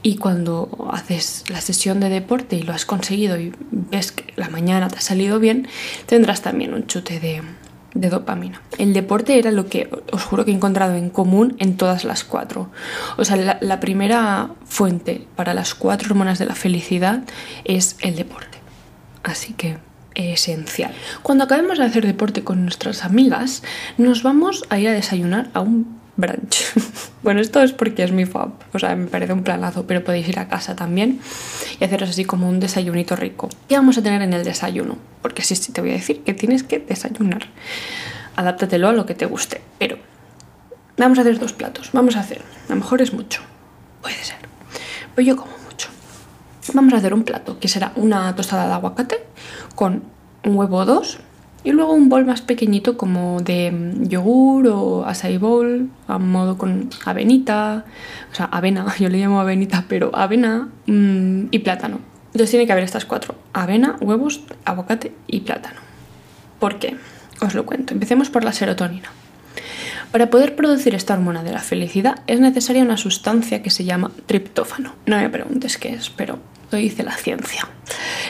y 0.03 0.17
cuando 0.17 0.91
haces 0.93 1.45
la 1.49 1.63
sesión 1.63 1.99
de 1.99 2.11
deporte 2.11 2.57
y 2.57 2.63
lo 2.63 2.75
has 2.75 2.85
conseguido 2.85 3.41
y 3.41 3.55
ves 3.71 4.13
que 4.13 4.35
la 4.37 4.51
mañana 4.51 4.89
te 4.89 4.99
ha 4.99 5.01
salido 5.01 5.39
bien, 5.39 5.67
tendrás 6.05 6.43
también 6.43 6.75
un 6.75 6.87
chute 6.87 7.21
de, 7.21 7.41
de 7.95 8.09
dopamina. 8.09 8.63
El 8.79 8.93
deporte 8.93 9.39
era 9.39 9.51
lo 9.51 9.67
que 9.67 9.91
os 10.13 10.23
juro 10.23 10.45
que 10.45 10.51
he 10.51 10.55
encontrado 10.55 10.95
en 10.95 11.11
común 11.11 11.57
en 11.59 11.77
todas 11.77 12.05
las 12.05 12.25
cuatro. 12.25 12.71
O 13.17 13.25
sea, 13.25 13.59
la, 13.61 13.81
primera 13.81 14.51
fuente 14.65 15.27
para 15.37 15.55
las 15.55 15.75
cuatro 15.75 16.09
hormonas 16.11 16.39
de 16.39 16.47
la 16.47 16.55
felicidad 16.55 17.23
es 17.65 17.97
el 18.01 18.17
deporte. 18.17 18.59
Así 19.23 19.53
que 19.53 19.79
esencial. 20.15 20.93
Cuando 21.23 21.45
acabemos 21.45 21.79
de 21.79 21.85
hacer 21.85 22.07
deporte 22.07 22.45
con 22.45 22.63
nuestras 22.65 23.05
amigas, 23.05 23.63
nos 23.97 24.23
vamos 24.23 24.65
a 24.69 24.79
ir 24.79 24.89
a 24.89 24.93
desayunar 24.93 25.49
a 25.55 25.61
un 25.61 26.02
brunch. 26.17 26.73
bueno, 27.23 27.41
esto 27.41 27.63
es 27.63 27.73
porque 27.73 28.03
es 28.03 28.13
mi 28.13 28.27
fab, 28.27 28.51
o 28.73 28.79
sea, 28.79 28.95
me 28.97 29.07
parece 29.07 29.33
un 29.33 29.43
planazo, 29.43 29.87
pero 29.87 30.05
podéis 30.05 30.29
ir 30.29 30.39
a 30.39 30.49
casa 30.49 30.77
también 30.77 31.21
y 31.81 31.85
haceros 31.85 32.11
así 32.11 32.25
como 32.25 32.49
un 32.49 32.61
desayunito 32.61 33.17
rico. 33.17 33.49
¿Qué 33.69 33.77
vamos 33.77 33.99
a 33.99 34.03
tener 34.03 34.23
en 34.23 34.33
el 34.33 34.45
desayuno? 34.45 34.99
Porque 35.23 35.43
sí, 35.43 35.57
sí 35.57 35.73
te 35.73 35.81
voy 35.81 35.91
a 35.91 35.95
decir 35.95 36.23
que 36.23 36.35
tienes 36.35 36.63
que 36.63 36.79
desayunar. 36.79 37.47
Adáptatelo 38.37 38.89
a 38.89 38.93
lo 38.93 39.07
que 39.07 39.15
te 39.15 39.27
guste, 39.27 39.61
pero 39.79 39.99
vamos 40.97 41.19
a 41.19 41.23
hacer 41.23 41.39
dos 41.39 41.53
platos. 41.53 41.91
Vamos 41.93 42.17
a 42.17 42.21
hacer, 42.21 42.43
a 42.67 42.71
lo 42.71 42.77
mejor 42.77 43.03
es 43.03 43.13
mucho, 43.13 43.43
puede 44.01 44.23
ser, 44.23 44.39
pues 45.15 45.27
yo 45.27 45.37
como 45.37 45.53
mucho. 45.65 45.89
Vamos 46.75 46.93
a 46.95 46.99
hacer 46.99 47.13
un 47.13 47.25
plato 47.25 47.59
que 47.59 47.69
será 47.69 47.93
una 47.97 48.35
tostada 48.35 48.67
de 48.67 48.73
aguacate 48.73 49.25
con 49.75 50.05
un 50.45 50.57
huevo 50.57 50.79
o 50.79 50.85
dos 50.85 51.19
y 51.65 51.73
luego 51.73 51.93
un 51.93 52.09
bol 52.09 52.25
más 52.25 52.43
pequeñito 52.43 52.97
como 52.97 53.41
de 53.41 53.71
mm, 53.71 54.09
yogur 54.09 54.67
o 54.69 55.05
acai 55.07 55.39
bowl 55.39 55.89
a 56.09 56.19
modo 56.19 56.59
con 56.59 56.91
avenita, 57.05 57.85
o 58.31 58.35
sea, 58.35 58.47
avena, 58.47 58.87
yo 58.99 59.09
le 59.09 59.19
llamo 59.19 59.41
avenita, 59.41 59.85
pero 59.89 60.11
avena 60.15 60.69
mm, 60.87 61.47
y 61.51 61.59
plátano. 61.61 62.01
Entonces 62.27 62.51
tiene 62.51 62.67
que 62.67 62.73
haber 62.73 62.85
estas 62.85 63.05
cuatro, 63.05 63.35
avena, 63.53 63.97
huevos, 64.01 64.43
aguacate 64.65 65.13
y 65.27 65.41
plátano. 65.41 65.81
¿Por 66.59 66.79
qué? 66.79 66.97
Os 67.41 67.55
lo 67.55 67.67
cuento. 67.67 67.93
Empecemos 67.93 68.31
por 68.31 68.43
la 68.43 68.53
serotonina. 68.53 69.11
Para 70.13 70.31
poder 70.31 70.57
producir 70.57 70.95
esta 70.95 71.15
hormona 71.15 71.43
de 71.43 71.53
la 71.53 71.61
felicidad 71.61 72.21
es 72.27 72.39
necesaria 72.41 72.83
una 72.83 72.97
sustancia 72.97 73.63
que 73.63 73.71
se 73.71 73.85
llama 73.85 74.13
triptófano. 74.27 74.95
No 75.07 75.17
me 75.17 75.29
preguntes 75.29 75.79
qué 75.79 75.95
es, 75.95 76.11
pero 76.11 76.39
lo 76.73 76.79
dice 76.79 77.03
la 77.03 77.17
ciencia. 77.17 77.69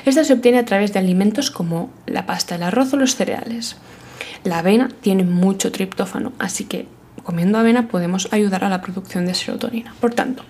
Esta 0.04 0.24
se 0.24 0.32
obtiene 0.32 0.58
a 0.58 0.64
través 0.64 0.92
de 0.92 0.98
alimentos 0.98 1.50
como 1.50 1.90
la 2.06 2.26
pasta, 2.26 2.56
el 2.56 2.62
arroz 2.62 2.92
o 2.92 2.96
los 2.96 3.14
cereales. 3.14 3.76
La 4.44 4.58
avena 4.58 4.88
tiene 5.00 5.24
mucho 5.24 5.70
triptófano, 5.70 6.32
así 6.38 6.64
que 6.64 6.88
comiendo 7.22 7.58
avena 7.58 7.88
podemos 7.88 8.28
ayudar 8.32 8.64
a 8.64 8.68
la 8.68 8.82
producción 8.82 9.26
de 9.26 9.34
serotonina. 9.34 9.94
Por 10.00 10.14
tanto, 10.14 10.44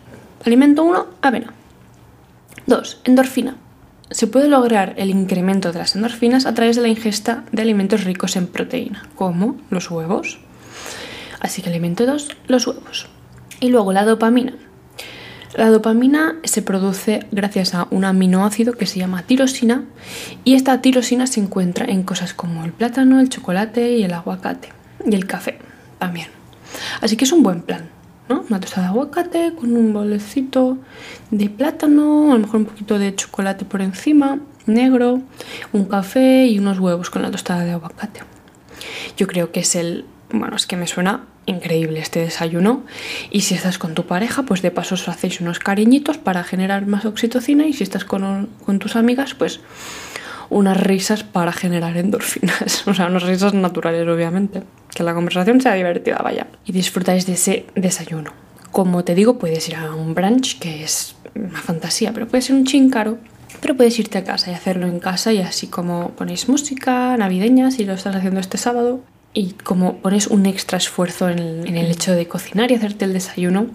alimento 0.45 0.83
1, 0.83 1.07
avena. 1.21 1.53
2. 2.67 3.01
Endorfina. 3.05 3.57
Se 4.11 4.27
puede 4.27 4.49
lograr 4.49 4.95
el 4.97 5.11
incremento 5.11 5.73
de 5.73 5.79
las 5.79 5.95
endorfinas 5.97 6.47
a 6.47 6.55
través 6.55 6.77
de 6.77 6.83
la 6.83 6.89
ingesta 6.89 7.45
de 7.53 7.63
alimentos 7.63 8.05
ricos 8.05 8.37
en 8.37 8.47
proteína, 8.47 9.09
como 9.15 9.57
los 9.71 9.91
huevos. 9.91 10.39
Así 11.41 11.61
que 11.61 11.71
alimento 11.71 12.07
2, 12.07 12.29
los 12.47 12.67
huevos. 12.67 13.09
Y 13.61 13.69
luego 13.69 13.93
la 13.93 14.05
dopamina. 14.05 14.55
La 15.55 15.69
dopamina 15.69 16.37
se 16.45 16.63
produce 16.63 17.27
gracias 17.31 17.75
a 17.75 17.87
un 17.91 18.07
aminoácido 18.07 18.73
que 18.73 18.87
se 18.87 18.99
llama 18.99 19.23
tirosina 19.25 19.85
y 20.45 20.55
esta 20.55 20.81
tirosina 20.81 21.27
se 21.27 21.41
encuentra 21.41 21.85
en 21.85 22.05
cosas 22.05 22.33
como 22.33 22.65
el 22.65 22.73
plátano, 22.73 23.21
el 23.21 23.29
chocolate 23.29 23.99
y 23.99 24.03
el 24.03 24.15
aguacate 24.15 24.71
y 25.05 25.15
el 25.15 25.27
café 25.27 25.59
también. 25.99 26.29
Así 27.03 27.19
que 27.19 27.25
es 27.25 27.33
un 27.33 27.43
buen 27.43 27.61
plan, 27.61 27.91
¿no? 28.31 28.47
Una 28.49 28.61
tostada 28.61 28.87
de 28.87 28.93
aguacate 28.93 29.53
con 29.55 29.77
un 29.77 29.93
bolecito 29.93 30.79
de 31.31 31.51
plátano, 31.51 32.33
a 32.33 32.35
lo 32.35 32.41
mejor 32.41 32.61
un 32.61 32.67
poquito 32.67 32.99
de 32.99 33.15
chocolate 33.15 33.67
por 33.67 33.83
encima, 33.83 34.39
negro, 34.65 35.21
un 35.75 35.85
café 35.85 36.47
y 36.47 36.59
unos 36.59 36.79
huevos 36.79 37.11
con 37.11 37.21
la 37.21 37.31
tostada 37.31 37.65
de 37.65 37.73
aguacate. 37.73 38.21
Yo 39.19 39.27
creo 39.27 39.53
que 39.53 39.61
es 39.61 39.77
el, 39.77 40.07
bueno, 40.33 40.57
es 40.57 40.67
que 40.67 40.77
me 40.77 40.87
suena 40.87 41.25
increíble 41.47 42.01
este 42.01 42.21
desayuno. 42.21 42.85
Y 43.31 43.43
si 43.43 43.55
estás 43.55 43.79
con 43.79 43.95
tu 43.95 44.07
pareja, 44.07 44.43
pues 44.45 44.63
de 44.63 44.71
paso 44.71 44.95
os 44.95 45.09
hacéis 45.09 45.41
unos 45.41 45.59
cariñitos 45.59 46.19
para 46.19 46.45
generar 46.45 46.87
más 46.87 47.05
oxitocina. 47.05 47.67
Y 47.67 47.73
si 47.73 47.83
estás 47.83 48.05
con, 48.05 48.49
con 48.65 48.79
tus 48.79 48.97
amigas, 48.97 49.35
pues 49.35 49.61
unas 50.51 50.77
risas 50.77 51.25
para 51.25 51.53
generar 51.53 51.97
endorfinas. 51.97 52.87
O 52.87 52.95
sea, 52.95 53.07
unas 53.07 53.23
risas 53.23 53.55
naturales, 53.55 54.07
obviamente. 54.07 54.63
Que 54.95 55.03
la 55.03 55.15
conversación 55.15 55.61
sea 55.61 55.75
divertida, 55.75 56.19
vaya. 56.23 56.47
Y 56.65 56.73
disfrutáis 56.73 57.27
de 57.27 57.35
ese 57.35 57.67
desayuno. 57.75 58.33
Como 58.71 59.05
te 59.05 59.15
digo, 59.15 59.39
puedes 59.39 59.69
ir 59.69 59.77
a 59.77 59.95
un 59.95 60.15
brunch, 60.15 60.59
que 60.59 60.85
es 60.85 61.17
una 61.35 61.61
fantasía, 61.61 62.13
pero 62.13 62.29
puede 62.29 62.43
ser 62.43 62.57
un 62.57 62.65
chin 62.65 62.91
caro. 62.91 63.19
Pero 63.61 63.77
puedes 63.77 63.99
irte 63.99 64.19
a 64.19 64.25
casa 64.25 64.51
y 64.51 64.55
hacerlo 64.55 64.87
en 64.87 64.99
casa 64.99 65.33
y 65.33 65.39
así 65.39 65.67
como 65.67 66.11
ponéis 66.11 66.49
música 66.49 67.17
navideña 67.19 67.71
si 67.71 67.85
lo 67.85 67.93
estás 67.93 68.17
haciendo 68.17 68.41
este 68.41 68.57
sábado 68.57 69.01
y 69.35 69.53
como 69.53 69.99
pones 69.99 70.27
un 70.27 70.47
extra 70.47 70.79
esfuerzo 70.79 71.29
en 71.29 71.39
el, 71.39 71.91
hecho 71.91 72.13
de 72.15 72.29
cocinar 72.29 72.71
y 72.71 72.75
hacerte 72.75 73.05
el 73.05 73.13
desayuno, 73.13 73.67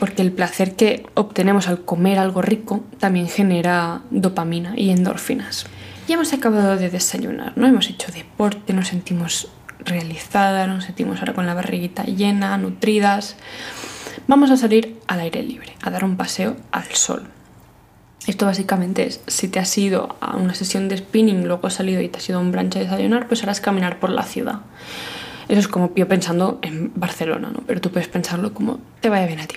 porque 0.00 0.22
el 0.22 0.32
placer 0.32 0.74
que 0.74 1.06
obtenemos 1.14 1.68
al 1.68 1.84
comer 1.84 2.18
algo 2.18 2.42
rico 2.42 2.84
también 2.98 3.28
genera 3.28 4.02
dopamina 4.10 4.74
y 4.76 4.90
endorfinas. 4.90 5.66
Ya 6.08 6.14
hemos 6.14 6.32
acabado 6.32 6.76
de 6.76 6.90
desayunar, 6.90 7.56
¿no? 7.56 7.66
Hemos 7.66 7.88
hecho 7.88 8.10
deporte, 8.12 8.72
nos 8.72 8.88
sentimos 8.88 9.48
realizadas, 9.78 10.68
nos 10.68 10.84
sentimos 10.84 11.20
ahora 11.20 11.34
con 11.34 11.46
la 11.46 11.54
barriguita 11.54 12.04
llena, 12.04 12.56
nutridas. 12.58 13.36
Vamos 14.26 14.50
a 14.50 14.56
salir 14.56 14.98
al 15.06 15.20
aire 15.20 15.42
libre, 15.42 15.74
a 15.82 15.90
dar 15.90 16.04
un 16.04 16.16
paseo 16.16 16.56
al 16.72 16.86
sol. 16.92 17.33
Esto 18.26 18.46
básicamente 18.46 19.06
es, 19.06 19.20
si 19.26 19.48
te 19.48 19.58
has 19.58 19.76
ido 19.76 20.16
a 20.20 20.36
una 20.36 20.54
sesión 20.54 20.88
de 20.88 20.96
spinning, 20.96 21.46
luego 21.46 21.66
has 21.66 21.74
salido 21.74 22.00
y 22.00 22.08
te 22.08 22.18
has 22.18 22.28
ido 22.28 22.38
a 22.38 22.42
un 22.42 22.52
branch 22.52 22.76
a 22.76 22.80
desayunar, 22.80 23.28
pues 23.28 23.42
harás 23.42 23.60
caminar 23.60 24.00
por 24.00 24.10
la 24.10 24.22
ciudad. 24.22 24.60
Eso 25.48 25.60
es 25.60 25.68
como 25.68 25.92
yo 25.94 26.08
pensando 26.08 26.58
en 26.62 26.92
Barcelona, 26.94 27.50
¿no? 27.52 27.62
Pero 27.66 27.80
tú 27.80 27.90
puedes 27.90 28.08
pensarlo 28.08 28.54
como 28.54 28.80
te 29.00 29.10
vaya 29.10 29.26
bien 29.26 29.40
a 29.40 29.46
ti. 29.46 29.56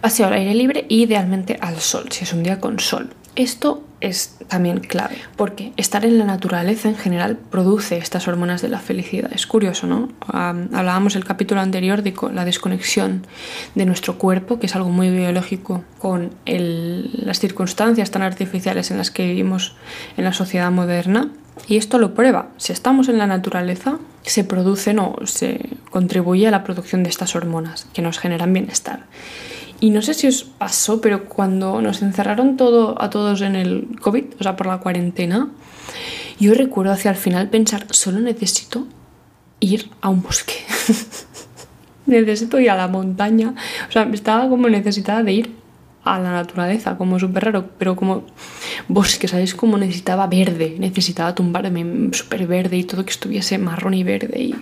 Paseo 0.00 0.26
al 0.26 0.34
aire 0.34 0.54
libre 0.54 0.86
y 0.88 1.02
idealmente 1.02 1.58
al 1.60 1.80
sol, 1.80 2.06
si 2.10 2.24
es 2.24 2.32
un 2.32 2.42
día 2.42 2.60
con 2.60 2.78
sol. 2.78 3.10
Esto 3.34 3.82
es 4.02 4.36
también 4.48 4.80
clave, 4.80 5.16
porque 5.36 5.72
estar 5.78 6.04
en 6.04 6.18
la 6.18 6.24
naturaleza 6.26 6.88
en 6.88 6.96
general 6.96 7.38
produce 7.50 7.96
estas 7.96 8.28
hormonas 8.28 8.60
de 8.60 8.68
la 8.68 8.78
felicidad. 8.78 9.30
Es 9.32 9.46
curioso, 9.46 9.86
¿no? 9.86 10.08
hablábamos 10.26 11.16
el 11.16 11.24
capítulo 11.24 11.60
anterior 11.60 12.02
de 12.02 12.12
la 12.32 12.44
desconexión 12.44 13.26
de 13.74 13.86
nuestro 13.86 14.18
cuerpo, 14.18 14.58
que 14.58 14.66
es 14.66 14.76
algo 14.76 14.90
muy 14.90 15.08
biológico, 15.10 15.82
con 15.98 16.34
las 16.44 17.38
circunstancias 17.38 18.10
tan 18.10 18.22
artificiales 18.22 18.90
en 18.90 18.98
las 18.98 19.10
que 19.10 19.26
vivimos 19.26 19.76
en 20.16 20.24
la 20.24 20.32
sociedad 20.34 20.70
moderna. 20.70 21.30
Y 21.68 21.76
esto 21.76 21.98
lo 21.98 22.14
prueba. 22.14 22.48
Si 22.56 22.72
estamos 22.72 23.08
en 23.08 23.18
la 23.18 23.26
naturaleza, 23.26 23.98
se 24.22 24.44
producen 24.44 24.98
o 24.98 25.16
se 25.24 25.70
contribuye 25.90 26.48
a 26.48 26.50
la 26.50 26.64
producción 26.64 27.02
de 27.02 27.10
estas 27.10 27.36
hormonas 27.36 27.86
que 27.92 28.02
nos 28.02 28.18
generan 28.18 28.52
bienestar. 28.52 29.04
Y 29.82 29.90
no 29.90 30.00
sé 30.00 30.14
si 30.14 30.28
os 30.28 30.44
pasó, 30.44 31.00
pero 31.00 31.24
cuando 31.24 31.82
nos 31.82 32.02
encerraron 32.02 32.56
todo, 32.56 33.02
a 33.02 33.10
todos 33.10 33.40
en 33.40 33.56
el 33.56 33.98
COVID, 34.00 34.26
o 34.38 34.42
sea, 34.44 34.54
por 34.54 34.68
la 34.68 34.78
cuarentena, 34.78 35.48
yo 36.38 36.54
recuerdo 36.54 36.92
hacia 36.92 37.10
el 37.10 37.16
final 37.16 37.48
pensar, 37.48 37.86
solo 37.90 38.20
necesito 38.20 38.86
ir 39.58 39.90
a 40.00 40.08
un 40.08 40.22
bosque. 40.22 40.54
necesito 42.06 42.60
ir 42.60 42.70
a 42.70 42.76
la 42.76 42.86
montaña. 42.86 43.54
O 43.88 43.90
sea, 43.90 44.04
estaba 44.12 44.48
como 44.48 44.68
necesitada 44.68 45.24
de 45.24 45.32
ir 45.32 45.56
a 46.04 46.20
la 46.20 46.30
naturaleza, 46.30 46.96
como 46.96 47.18
súper 47.18 47.46
raro, 47.46 47.70
pero 47.76 47.96
como 47.96 48.22
bosque, 48.86 49.26
¿sabéis? 49.26 49.56
Como 49.56 49.78
necesitaba 49.78 50.28
verde, 50.28 50.76
necesitaba 50.78 51.34
tumbarme 51.34 52.10
súper 52.12 52.46
verde 52.46 52.76
y 52.76 52.84
todo 52.84 53.04
que 53.04 53.10
estuviese 53.10 53.58
marrón 53.58 53.94
y 53.94 54.04
verde 54.04 54.40
y 54.40 54.54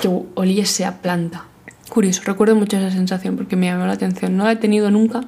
que 0.00 0.08
oliese 0.34 0.86
a 0.86 1.02
planta. 1.02 1.51
Curioso, 1.92 2.22
recuerdo 2.24 2.54
mucho 2.54 2.78
esa 2.78 2.90
sensación 2.90 3.36
porque 3.36 3.54
me 3.54 3.66
llamó 3.66 3.84
la 3.84 3.92
atención. 3.92 4.34
No 4.34 4.44
la 4.44 4.52
he 4.52 4.56
tenido 4.56 4.90
nunca 4.90 5.24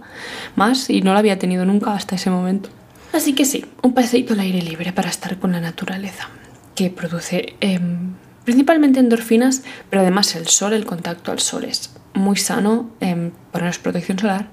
más 0.57 0.89
y 0.89 1.03
no 1.03 1.13
la 1.13 1.19
había 1.19 1.39
tenido 1.39 1.67
nunca 1.67 1.93
hasta 1.93 2.15
ese 2.15 2.31
momento. 2.31 2.71
Así 3.13 3.35
que 3.35 3.45
sí, 3.45 3.67
un 3.83 3.93
paseíto 3.93 4.33
al 4.33 4.41
aire 4.41 4.63
libre 4.63 4.91
para 4.95 5.11
estar 5.11 5.39
con 5.39 5.53
la 5.53 5.61
naturaleza, 5.61 6.31
que 6.75 6.89
produce 6.89 7.55
em, 7.61 8.15
principalmente 8.47 8.99
endorfinas, 8.99 9.63
pero 9.91 10.01
además 10.01 10.35
el 10.37 10.47
sol, 10.47 10.73
el 10.73 10.87
contacto 10.87 11.33
al 11.33 11.41
sol 11.41 11.65
es 11.65 11.95
muy 12.15 12.37
sano, 12.37 12.89
eh, 13.03 13.31
ponernos 13.53 13.79
protección 13.79 14.19
solar, 14.19 14.49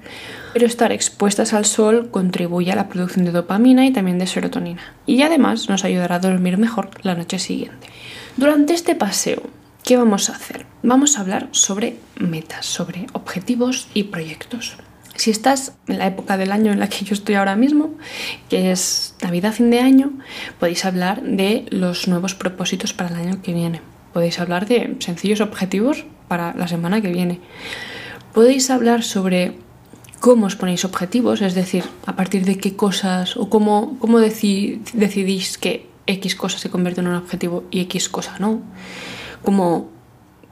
pero 0.52 0.66
estar 0.66 0.92
expuestas 0.92 1.54
al 1.54 1.64
sol 1.64 2.10
contribuye 2.12 2.74
a 2.74 2.76
la 2.76 2.90
producción 2.90 3.24
de 3.24 3.32
dopamina 3.32 3.86
y 3.86 3.94
también 3.94 4.20
de 4.20 4.28
serotonina. 4.28 4.82
Y 5.06 5.22
además 5.22 5.70
nos 5.70 5.86
ayudará 5.86 6.16
a 6.16 6.20
dormir 6.20 6.58
mejor 6.58 6.90
la 7.04 7.16
noche 7.16 7.40
siguiente. 7.40 7.88
Durante 8.36 8.74
este 8.74 8.96
paseo 8.96 9.44
¿Qué 9.92 9.98
vamos 9.98 10.30
a 10.30 10.36
hacer? 10.38 10.66
Vamos 10.84 11.18
a 11.18 11.20
hablar 11.20 11.50
sobre 11.52 11.98
metas, 12.18 12.66
sobre 12.66 13.08
objetivos 13.12 13.90
y 13.94 14.04
proyectos. 14.04 14.78
Si 15.18 15.32
estás 15.32 15.74
en 15.90 15.98
la 15.98 16.08
época 16.08 16.38
del 16.38 16.54
año 16.54 16.72
en 16.72 16.80
la 16.80 16.88
que 16.88 17.04
yo 17.04 17.14
estoy 17.14 17.36
ahora 17.36 17.58
mismo, 17.58 17.96
que 18.48 18.72
es 18.72 19.16
Navidad, 19.22 19.52
fin 19.52 19.70
de 19.70 19.82
año, 19.82 20.14
podéis 20.62 20.86
hablar 20.86 21.22
de 21.22 21.66
los 21.72 22.08
nuevos 22.08 22.36
propósitos 22.36 22.94
para 22.94 23.10
el 23.10 23.16
año 23.18 23.42
que 23.42 23.54
viene. 23.54 23.82
Podéis 24.14 24.40
hablar 24.40 24.66
de 24.66 24.96
sencillos 25.00 25.42
objetivos 25.42 26.06
para 26.30 26.54
la 26.54 26.70
semana 26.70 27.02
que 27.02 27.12
viene. 27.12 27.42
Podéis 28.34 28.70
hablar 28.70 29.04
sobre 29.04 29.58
cómo 30.22 30.46
os 30.46 30.56
ponéis 30.56 30.86
objetivos, 30.86 31.42
es 31.42 31.54
decir, 31.54 31.84
a 32.06 32.16
partir 32.16 32.46
de 32.46 32.58
qué 32.58 32.78
cosas 32.78 33.36
o 33.36 33.50
cómo, 33.50 33.98
cómo 34.00 34.20
decidís 34.20 35.58
que 35.58 35.90
X 36.08 36.38
cosa 36.38 36.60
se 36.60 36.70
convierte 36.70 37.02
en 37.02 37.08
un 37.08 37.16
objetivo 37.16 37.66
y 37.72 37.82
X 37.82 38.08
cosa 38.08 38.40
no 38.40 38.62
como 39.44 39.90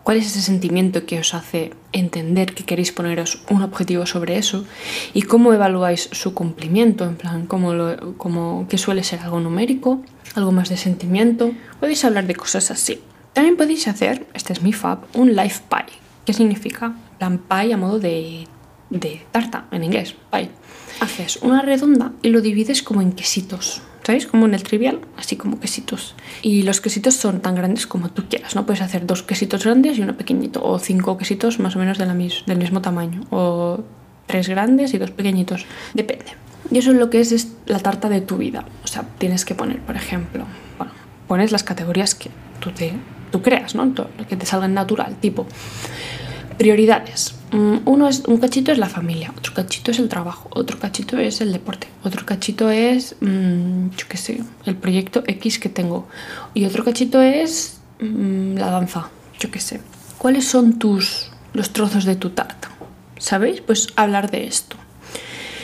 cuál 0.04 0.18
es 0.18 0.26
ese 0.26 0.42
sentimiento 0.42 1.06
que 1.06 1.20
os 1.20 1.34
hace 1.34 1.72
entender 1.92 2.54
que 2.56 2.66
queréis 2.66 2.92
poneros 2.92 3.44
un 3.50 3.62
objetivo 3.62 4.06
sobre 4.06 4.38
eso 4.38 4.66
y 5.14 5.24
cómo 5.24 5.54
evaluáis 5.54 6.10
su 6.12 6.34
cumplimiento, 6.34 7.06
en 7.06 7.16
plan, 7.16 7.46
como, 7.46 7.74
lo, 7.74 8.18
como 8.18 8.68
que 8.68 8.78
suele 8.78 9.04
ser 9.04 9.20
algo 9.20 9.40
numérico, 9.40 10.02
algo 10.36 10.52
más 10.52 10.70
de 10.70 10.78
sentimiento. 10.78 11.52
Podéis 11.80 12.04
hablar 12.06 12.26
de 12.26 12.36
cosas 12.36 12.72
así. 12.72 13.02
También 13.34 13.58
podéis 13.58 13.88
hacer, 13.88 14.26
este 14.34 14.54
es 14.54 14.62
mi 14.64 14.74
fab, 14.74 15.00
un 15.14 15.36
life 15.36 15.62
pie. 15.70 15.96
¿Qué 16.26 16.34
significa? 16.34 16.96
Plan 17.18 17.38
pie 17.38 17.74
a 17.74 17.78
modo 17.78 18.00
de, 18.00 18.48
de 18.90 19.22
tarta 19.32 19.68
en 19.72 19.84
inglés, 19.84 20.16
pie. 20.32 20.50
Haces 21.02 21.38
una 21.44 21.62
redonda 21.62 22.14
y 22.22 22.30
lo 22.30 22.42
divides 22.42 22.82
como 22.82 23.02
en 23.02 23.12
quesitos. 23.12 23.84
¿Sabéis? 24.04 24.28
Como 24.28 24.46
en 24.46 24.54
el 24.54 24.64
trivial, 24.64 25.00
así 25.18 25.36
como 25.36 25.60
quesitos. 25.60 26.16
Y 26.42 26.64
los 26.64 26.82
quesitos 26.82 27.16
son 27.16 27.42
tan 27.42 27.56
grandes 27.56 27.88
como 27.88 28.10
tú 28.10 28.24
quieras, 28.30 28.56
¿no? 28.56 28.66
Puedes 28.66 28.82
hacer 28.82 29.06
dos 29.06 29.24
quesitos 29.24 29.64
grandes 29.64 29.98
y 29.98 30.02
uno 30.02 30.16
pequeñito, 30.16 30.64
o 30.64 30.80
cinco 30.80 31.18
quesitos 31.18 31.60
más 31.60 31.76
o 31.76 31.80
menos 31.80 31.98
de 31.98 32.06
la 32.06 32.14
del 32.14 32.58
mismo 32.58 32.82
tamaño, 32.82 33.22
o 33.30 33.84
tres 34.26 34.50
grandes 34.50 34.94
y 34.94 34.98
dos 34.98 35.12
pequeñitos, 35.12 35.66
depende. 35.94 36.26
Y 36.72 36.78
eso 36.78 36.92
es 36.92 36.98
lo 36.98 37.10
que 37.10 37.22
es, 37.22 37.48
la 37.66 37.80
tarta 37.80 38.10
de 38.10 38.22
tu 38.22 38.38
vida. 38.38 38.66
O 38.84 38.88
sea, 38.88 39.04
tienes 39.18 39.46
que 39.46 39.56
poner, 39.56 39.80
por 39.80 39.96
ejemplo, 39.96 40.46
bueno, 40.78 40.94
pones 41.28 41.52
las 41.52 41.64
categorías 41.64 42.16
que 42.16 42.30
tú, 42.60 42.72
te, 42.72 42.94
tú 43.32 43.42
creas, 43.42 43.76
¿no? 43.76 43.94
Que 44.28 44.36
te 44.36 44.46
salga 44.46 44.68
natural, 44.68 45.16
tipo 45.16 45.48
prioridades. 46.60 47.34
Mm, 47.52 47.78
uno 47.86 48.08
es, 48.10 48.26
un 48.28 48.38
cachito 48.38 48.72
es 48.72 48.78
la 48.78 48.90
familia, 48.90 49.34
otro 49.36 49.54
cachito 49.54 49.90
es 49.92 49.98
el 49.98 50.10
trabajo, 50.10 50.50
otro 50.52 50.78
cachito 50.78 51.18
es 51.18 51.40
el 51.42 51.52
deporte, 51.54 51.88
otro 52.04 52.26
cachito 52.26 52.70
es, 52.70 53.16
mm, 53.22 53.90
yo 53.98 54.06
qué 54.08 54.18
sé, 54.18 54.44
el 54.66 54.76
proyecto 54.76 55.24
X 55.26 55.58
que 55.58 55.70
tengo 55.70 56.08
y 56.54 56.66
otro 56.66 56.84
cachito 56.84 57.22
es 57.22 57.80
mm, 58.02 58.58
la 58.58 58.70
danza, 58.70 59.10
yo 59.40 59.50
qué 59.50 59.62
sé. 59.62 59.80
¿Cuáles 60.18 60.46
son 60.46 60.78
tus 60.78 61.32
los 61.54 61.72
trozos 61.72 62.04
de 62.04 62.18
tu 62.18 62.32
tarta? 62.32 62.70
¿Sabéis? 63.18 63.62
Pues 63.62 63.88
hablar 63.96 64.30
de 64.30 64.46
esto. 64.46 64.76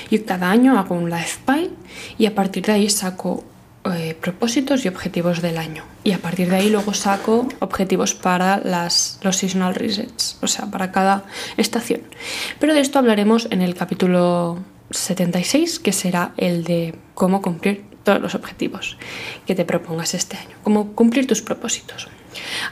Yo 0.10 0.26
cada 0.26 0.50
año 0.50 0.80
hago 0.80 0.96
un 0.96 1.10
life 1.10 1.40
pie 1.46 1.72
y 2.18 2.26
a 2.26 2.34
partir 2.34 2.66
de 2.66 2.72
ahí 2.72 2.90
saco 2.90 3.44
propósitos 4.26 4.84
y 4.84 4.88
objetivos 4.88 5.44
del 5.44 5.60
año. 5.60 5.84
Y 6.04 6.14
a 6.14 6.18
partir 6.18 6.50
de 6.50 6.56
ahí 6.56 6.72
luego 6.72 6.96
saco 6.96 7.48
objetivos 7.60 8.16
para 8.16 8.58
las, 8.58 9.20
los 9.22 9.38
seasonal 9.38 9.76
resets, 9.76 10.40
o 10.42 10.48
sea, 10.48 10.66
para 10.72 10.92
cada 10.92 11.26
estación. 11.58 12.02
Pero 12.60 12.74
de 12.74 12.80
esto 12.80 12.98
hablaremos 12.98 13.48
en 13.52 13.62
el 13.62 13.76
capítulo 13.76 14.58
76, 14.90 15.78
que 15.78 15.94
será 15.94 16.34
el 16.38 16.64
de 16.64 16.96
cómo 17.14 17.44
cumplir 17.44 17.86
todos 18.04 18.20
los 18.20 18.34
objetivos 18.34 18.98
que 19.46 19.54
te 19.54 19.64
propongas 19.64 20.16
este 20.16 20.38
año, 20.38 20.56
cómo 20.64 20.94
cumplir 20.94 21.28
tus 21.28 21.44
propósitos. 21.44 22.08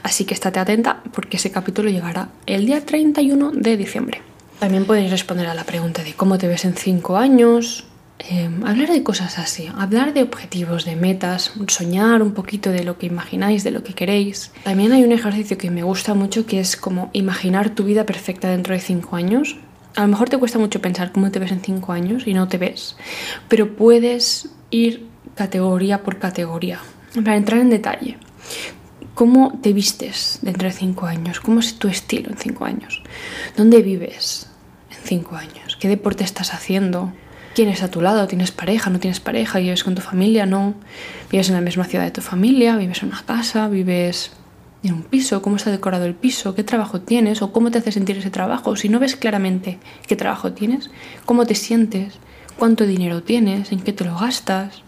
Así 0.01 0.25
que 0.25 0.33
estate 0.33 0.59
atenta 0.59 1.03
porque 1.13 1.37
ese 1.37 1.51
capítulo 1.51 1.91
llegará 1.91 2.29
el 2.47 2.65
día 2.65 2.83
31 2.83 3.51
de 3.51 3.77
diciembre. 3.77 4.21
También 4.57 4.85
podéis 4.85 5.11
responder 5.11 5.45
a 5.45 5.53
la 5.53 5.65
pregunta 5.65 6.03
de 6.03 6.13
cómo 6.13 6.39
te 6.39 6.47
ves 6.47 6.65
en 6.65 6.73
5 6.73 7.15
años, 7.15 7.85
eh, 8.29 8.49
hablar 8.65 8.89
de 8.89 9.03
cosas 9.03 9.37
así, 9.37 9.69
hablar 9.75 10.13
de 10.13 10.23
objetivos, 10.23 10.85
de 10.85 10.95
metas, 10.95 11.51
soñar 11.67 12.21
un 12.21 12.33
poquito 12.33 12.69
de 12.69 12.85
lo 12.85 12.97
que 12.97 13.07
imagináis, 13.07 13.65
de 13.65 13.71
lo 13.71 13.83
que 13.83 13.93
queréis. 13.93 14.51
También 14.63 14.93
hay 14.93 15.03
un 15.03 15.11
ejercicio 15.11 15.57
que 15.57 15.69
me 15.69 15.83
gusta 15.83 16.13
mucho 16.13 16.45
que 16.45 16.61
es 16.61 16.77
como 16.77 17.09
imaginar 17.11 17.71
tu 17.71 17.83
vida 17.83 18.05
perfecta 18.05 18.49
dentro 18.49 18.73
de 18.73 18.79
5 18.79 19.15
años. 19.17 19.57
A 19.95 20.03
lo 20.03 20.07
mejor 20.07 20.29
te 20.29 20.37
cuesta 20.37 20.57
mucho 20.57 20.81
pensar 20.81 21.11
cómo 21.11 21.31
te 21.31 21.39
ves 21.39 21.51
en 21.51 21.61
5 21.61 21.91
años 21.91 22.25
y 22.25 22.33
no 22.33 22.47
te 22.47 22.57
ves, 22.57 22.95
pero 23.49 23.75
puedes 23.75 24.49
ir 24.71 25.05
categoría 25.35 26.01
por 26.01 26.17
categoría, 26.17 26.79
para 27.15 27.35
entrar 27.35 27.59
en 27.59 27.69
detalle. 27.69 28.17
¿Cómo 29.15 29.59
te 29.61 29.73
vistes 29.73 30.39
dentro 30.41 30.69
de 30.69 30.73
5 30.73 31.05
años? 31.05 31.41
¿Cómo 31.41 31.59
es 31.59 31.77
tu 31.77 31.89
estilo 31.89 32.31
en 32.31 32.37
5 32.37 32.65
años? 32.65 33.03
¿Dónde 33.57 33.81
vives 33.81 34.49
en 34.91 34.97
5 35.03 35.35
años? 35.35 35.77
¿Qué 35.77 35.89
deporte 35.89 36.23
estás 36.23 36.53
haciendo? 36.53 37.11
Quién 37.53 37.69
es 37.69 37.83
a 37.83 37.89
tu 37.89 38.01
lado, 38.01 38.27
tienes 38.27 38.51
pareja, 38.51 38.89
no 38.89 38.99
tienes 38.99 39.19
pareja, 39.19 39.59
vives 39.59 39.83
con 39.83 39.95
tu 39.95 40.01
familia, 40.01 40.45
no, 40.45 40.73
vives 41.31 41.49
en 41.49 41.55
la 41.55 41.61
misma 41.61 41.85
ciudad 41.85 42.03
de 42.03 42.11
tu 42.11 42.21
familia, 42.21 42.75
vives 42.77 43.03
en 43.03 43.09
una 43.09 43.21
casa, 43.21 43.67
vives 43.67 44.31
en 44.83 44.93
un 44.93 45.03
piso, 45.03 45.41
cómo 45.41 45.55
está 45.55 45.71
decorado 45.71 46.05
el 46.05 46.15
piso, 46.15 46.55
qué 46.55 46.63
trabajo 46.63 47.01
tienes 47.01 47.41
o 47.41 47.53
cómo 47.53 47.71
te 47.71 47.77
hace 47.77 47.91
sentir 47.91 48.17
ese 48.17 48.29
trabajo. 48.29 48.75
Si 48.75 48.89
no 48.89 48.99
ves 48.99 49.15
claramente 49.15 49.79
qué 50.07 50.15
trabajo 50.15 50.53
tienes, 50.53 50.89
cómo 51.25 51.45
te 51.45 51.55
sientes, 51.55 52.15
cuánto 52.57 52.85
dinero 52.85 53.23
tienes, 53.23 53.71
en 53.71 53.81
qué 53.81 53.93
te 53.93 54.03
lo 54.03 54.17
gastas. 54.17 54.81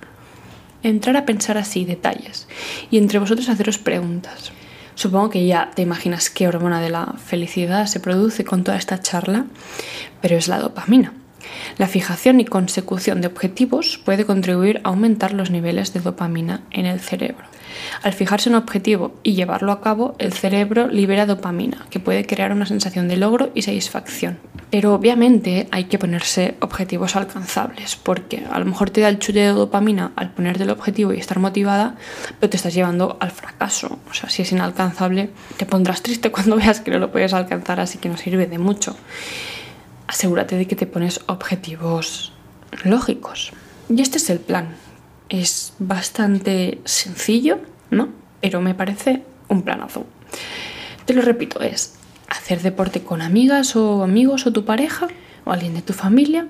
Entrar 0.84 1.18
a 1.18 1.26
pensar 1.26 1.58
así 1.58 1.84
detalles 1.84 2.48
y 2.92 2.98
entre 2.98 3.18
vosotros 3.18 3.50
haceros 3.50 3.80
preguntas. 3.80 4.52
Supongo 4.94 5.30
que 5.30 5.46
ya 5.46 5.72
te 5.74 5.82
imaginas 5.82 6.30
qué 6.30 6.48
hormona 6.48 6.80
de 6.80 6.90
la 6.90 7.16
felicidad 7.26 7.88
se 7.88 8.00
produce 8.00 8.46
con 8.46 8.64
toda 8.64 8.78
esta 8.78 9.02
charla, 9.02 9.46
pero 10.22 10.38
es 10.38 10.48
la 10.48 10.60
dopamina. 10.60 11.14
La 11.78 11.88
fijación 11.88 12.40
y 12.40 12.46
consecución 12.46 13.22
de 13.22 13.28
objetivos 13.28 14.00
puede 14.04 14.26
contribuir 14.26 14.82
a 14.84 14.90
aumentar 14.90 15.34
los 15.34 15.52
niveles 15.52 15.94
de 15.94 16.00
dopamina 16.00 16.62
en 16.72 16.86
el 16.86 17.00
cerebro. 17.00 17.46
Al 18.02 18.14
fijarse 18.14 18.50
un 18.50 18.56
objetivo 18.56 19.16
y 19.24 19.34
llevarlo 19.34 19.72
a 19.72 19.82
cabo, 19.82 20.16
el 20.20 20.34
cerebro 20.34 20.88
libera 20.88 21.26
dopamina, 21.26 21.86
que 21.90 22.00
puede 22.00 22.26
crear 22.26 22.52
una 22.52 22.66
sensación 22.66 23.08
de 23.08 23.18
logro 23.18 23.52
y 23.54 23.64
satisfacción. 23.64 24.38
Pero 24.70 24.94
obviamente 24.94 25.68
hay 25.72 25.86
que 25.86 26.00
ponerse 26.00 26.56
objetivos 26.62 27.16
alcanzables, 27.16 27.96
porque 27.96 28.44
a 28.50 28.60
lo 28.60 28.66
mejor 28.66 28.90
te 28.90 29.02
da 29.02 29.10
el 29.10 29.20
chute 29.20 29.40
de 29.40 29.48
dopamina 29.48 30.12
al 30.16 30.32
ponerte 30.32 30.64
el 30.64 30.70
objetivo 30.70 31.14
y 31.14 31.20
estar 31.20 31.40
motivada, 31.40 31.96
pero 32.40 32.50
te 32.50 32.58
estás 32.58 32.74
llevando 32.74 33.18
al 33.20 33.32
fracaso. 33.32 34.00
O 34.10 34.14
sea, 34.14 34.30
si 34.30 34.42
es 34.42 34.52
inalcanzable, 34.52 35.30
te 35.58 35.66
pondrás 35.66 36.02
triste 36.02 36.32
cuando 36.36 36.56
veas 36.56 36.80
que 36.80 36.92
no 36.92 37.00
lo 37.00 37.12
puedes 37.12 37.34
alcanzar, 37.34 37.80
así 37.80 37.98
que 37.98 38.10
no 38.10 38.18
sirve 38.18 38.48
de 38.48 38.58
mucho 38.58 38.96
asegúrate 40.08 40.56
de 40.56 40.68
que 40.68 40.76
te 40.76 40.88
pones 40.88 41.22
objetivos 41.28 42.34
lógicos. 42.84 43.52
Y 43.90 44.02
este 44.02 44.18
es 44.18 44.30
el 44.30 44.40
plan. 44.40 44.76
Es 45.30 45.74
bastante 45.80 46.80
sencillo, 46.86 47.60
¿no? 47.90 48.10
Pero 48.42 48.62
me 48.62 48.76
parece 48.76 49.24
un 49.48 49.64
planazo. 49.64 50.06
Te 51.06 51.14
lo 51.14 51.22
repito, 51.22 51.62
es 51.62 51.96
hacer 52.28 52.62
deporte 52.62 53.02
con 53.02 53.22
amigas 53.22 53.76
o 53.76 54.04
amigos 54.04 54.48
o 54.48 54.54
tu 54.54 54.66
pareja 54.66 55.08
o 55.46 55.52
alguien 55.52 55.76
de 55.76 55.82
tu 55.82 55.94
familia, 55.94 56.48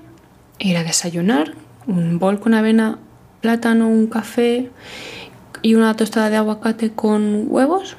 ir 0.58 0.76
a 0.76 0.84
desayunar, 0.84 1.54
un 1.86 2.18
bol 2.18 2.40
con 2.40 2.54
avena, 2.54 2.98
plátano, 3.40 3.88
un 3.88 4.06
café 4.06 4.70
y 5.62 5.74
una 5.74 5.94
tostada 5.94 6.30
de 6.30 6.36
aguacate 6.36 6.92
con 6.92 7.44
huevos 7.48 7.96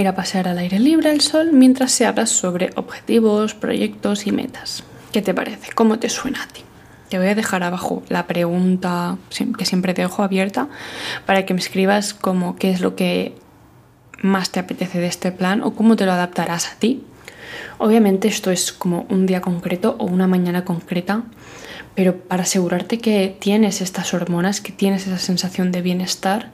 ir 0.00 0.08
a 0.08 0.14
pasear 0.14 0.48
al 0.48 0.58
aire 0.58 0.78
libre 0.78 1.10
al 1.10 1.20
sol 1.20 1.50
mientras 1.52 1.92
se 1.92 2.06
habla 2.06 2.26
sobre 2.26 2.70
objetivos, 2.76 3.54
proyectos 3.54 4.26
y 4.26 4.32
metas. 4.32 4.84
¿Qué 5.12 5.22
te 5.22 5.34
parece? 5.34 5.72
¿Cómo 5.74 5.98
te 5.98 6.08
suena 6.08 6.42
a 6.42 6.48
ti? 6.48 6.62
Te 7.08 7.18
voy 7.18 7.28
a 7.28 7.34
dejar 7.34 7.62
abajo 7.62 8.02
la 8.08 8.26
pregunta 8.26 9.18
que 9.56 9.64
siempre 9.64 9.94
te 9.94 10.02
dejo 10.02 10.22
abierta 10.22 10.68
para 11.26 11.46
que 11.46 11.54
me 11.54 11.60
escribas 11.60 12.14
como 12.14 12.56
qué 12.56 12.70
es 12.70 12.80
lo 12.80 12.96
que 12.96 13.34
más 14.22 14.50
te 14.50 14.58
apetece 14.58 14.98
de 14.98 15.06
este 15.06 15.30
plan 15.30 15.62
o 15.62 15.74
cómo 15.74 15.96
te 15.96 16.06
lo 16.06 16.12
adaptarás 16.12 16.72
a 16.72 16.76
ti. 16.76 17.04
Obviamente 17.78 18.26
esto 18.26 18.50
es 18.50 18.72
como 18.72 19.06
un 19.10 19.26
día 19.26 19.40
concreto 19.40 19.96
o 19.98 20.06
una 20.06 20.26
mañana 20.26 20.64
concreta, 20.64 21.22
pero 21.94 22.16
para 22.16 22.42
asegurarte 22.42 22.98
que 22.98 23.36
tienes 23.38 23.80
estas 23.80 24.14
hormonas, 24.14 24.60
que 24.60 24.72
tienes 24.72 25.06
esa 25.06 25.18
sensación 25.18 25.70
de 25.70 25.82
bienestar, 25.82 26.50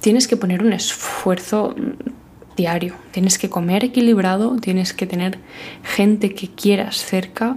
tienes 0.00 0.28
que 0.28 0.36
poner 0.36 0.62
un 0.62 0.72
esfuerzo 0.72 1.74
diario. 2.56 2.94
Tienes 3.10 3.38
que 3.38 3.50
comer 3.50 3.84
equilibrado, 3.84 4.56
tienes 4.60 4.92
que 4.92 5.06
tener 5.06 5.38
gente 5.82 6.34
que 6.34 6.48
quieras 6.48 7.04
cerca, 7.04 7.56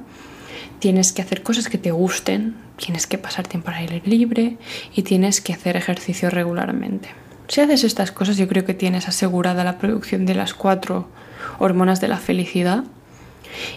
tienes 0.80 1.14
que 1.14 1.22
hacer 1.22 1.44
cosas 1.44 1.70
que 1.70 1.78
te 1.78 1.92
gusten, 1.92 2.56
tienes 2.78 3.08
que 3.08 3.18
pasar 3.18 3.48
tiempo 3.48 3.70
al 3.70 3.76
aire 3.76 4.02
libre 4.06 4.58
y 4.96 5.04
tienes 5.04 5.42
que 5.42 5.54
hacer 5.54 5.78
ejercicio 5.78 6.30
regularmente. 6.30 7.10
Si 7.48 7.62
haces 7.62 7.84
estas 7.84 8.12
cosas 8.12 8.38
yo 8.38 8.48
creo 8.48 8.66
que 8.66 8.74
tienes 8.74 9.08
asegurada 9.08 9.64
la 9.64 9.78
producción 9.78 10.26
de 10.26 10.36
las 10.36 10.54
cuatro 10.54 11.08
hormonas 11.60 12.02
de 12.02 12.08
la 12.08 12.18
felicidad. 12.18 12.84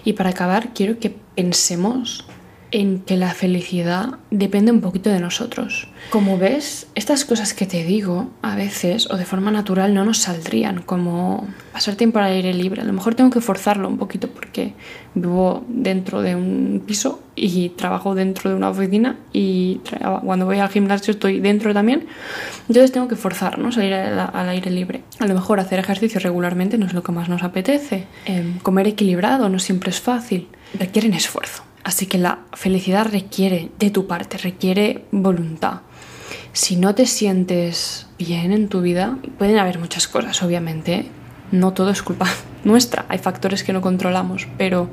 Y 0.04 0.14
para 0.14 0.30
acabar 0.30 0.70
quiero 0.74 0.98
que 0.98 1.14
pensemos 1.34 2.24
en 2.70 3.00
que 3.00 3.16
la 3.16 3.32
felicidad 3.32 4.18
depende 4.30 4.70
un 4.70 4.80
poquito 4.80 5.10
de 5.10 5.20
nosotros. 5.20 5.88
Como 6.10 6.38
ves, 6.38 6.86
estas 6.94 7.24
cosas 7.24 7.54
que 7.54 7.66
te 7.66 7.84
digo 7.84 8.30
a 8.42 8.56
veces 8.56 9.10
o 9.10 9.16
de 9.16 9.24
forma 9.24 9.50
natural 9.50 9.94
no 9.94 10.04
nos 10.04 10.18
saldrían, 10.18 10.82
como 10.82 11.46
pasar 11.72 11.94
tiempo 11.94 12.18
al 12.18 12.26
aire 12.26 12.52
libre. 12.52 12.82
A 12.82 12.84
lo 12.84 12.92
mejor 12.92 13.14
tengo 13.14 13.30
que 13.30 13.40
forzarlo 13.40 13.88
un 13.88 13.98
poquito 13.98 14.28
porque 14.28 14.74
vivo 15.14 15.64
dentro 15.68 16.20
de 16.22 16.34
un 16.34 16.82
piso 16.86 17.22
y 17.34 17.70
trabajo 17.70 18.14
dentro 18.14 18.50
de 18.50 18.56
una 18.56 18.70
oficina 18.70 19.16
y 19.32 19.80
cuando 20.24 20.44
voy 20.44 20.58
al 20.58 20.68
gimnasio 20.68 21.12
estoy 21.12 21.40
dentro 21.40 21.72
también. 21.72 22.06
Entonces 22.68 22.92
tengo 22.92 23.08
que 23.08 23.16
forzar, 23.16 23.58
¿no? 23.58 23.72
Salir 23.72 23.94
al, 23.94 24.48
aire 24.48 24.70
libre. 24.70 25.02
A 25.20 25.26
lo 25.26 25.34
mejor 25.34 25.60
hacer 25.60 25.78
ejercicio 25.78 26.20
regularmente 26.20 26.78
no 26.78 26.86
es 26.86 26.92
lo 26.92 27.02
que 27.02 27.12
más 27.12 27.28
nos 27.28 27.42
apetece. 27.42 28.06
Em, 28.26 28.58
comer 28.58 28.86
equilibrado 28.88 29.48
no 29.48 29.58
siempre 29.58 29.90
es 29.90 30.00
fácil. 30.00 30.48
Requieren 30.78 31.14
esfuerzo. 31.14 31.67
Así 31.88 32.04
que 32.04 32.18
la 32.18 32.40
felicidad 32.52 33.06
requiere 33.10 33.70
de 33.78 33.88
tu 33.88 34.06
parte, 34.06 34.36
requiere 34.36 35.06
voluntad. 35.10 35.80
Si 36.52 36.76
no 36.76 36.94
te 36.94 37.06
sientes 37.06 38.06
bien 38.18 38.52
en 38.52 38.68
tu 38.68 38.82
vida, 38.82 39.16
pueden 39.38 39.56
haber 39.56 39.78
muchas 39.78 40.06
cosas, 40.06 40.42
obviamente. 40.42 41.08
No 41.50 41.72
todo 41.72 41.88
es 41.88 42.02
culpa 42.02 42.26
nuestra, 42.64 43.06
hay 43.08 43.16
factores 43.16 43.64
que 43.64 43.72
no 43.72 43.80
controlamos, 43.80 44.46
pero 44.58 44.90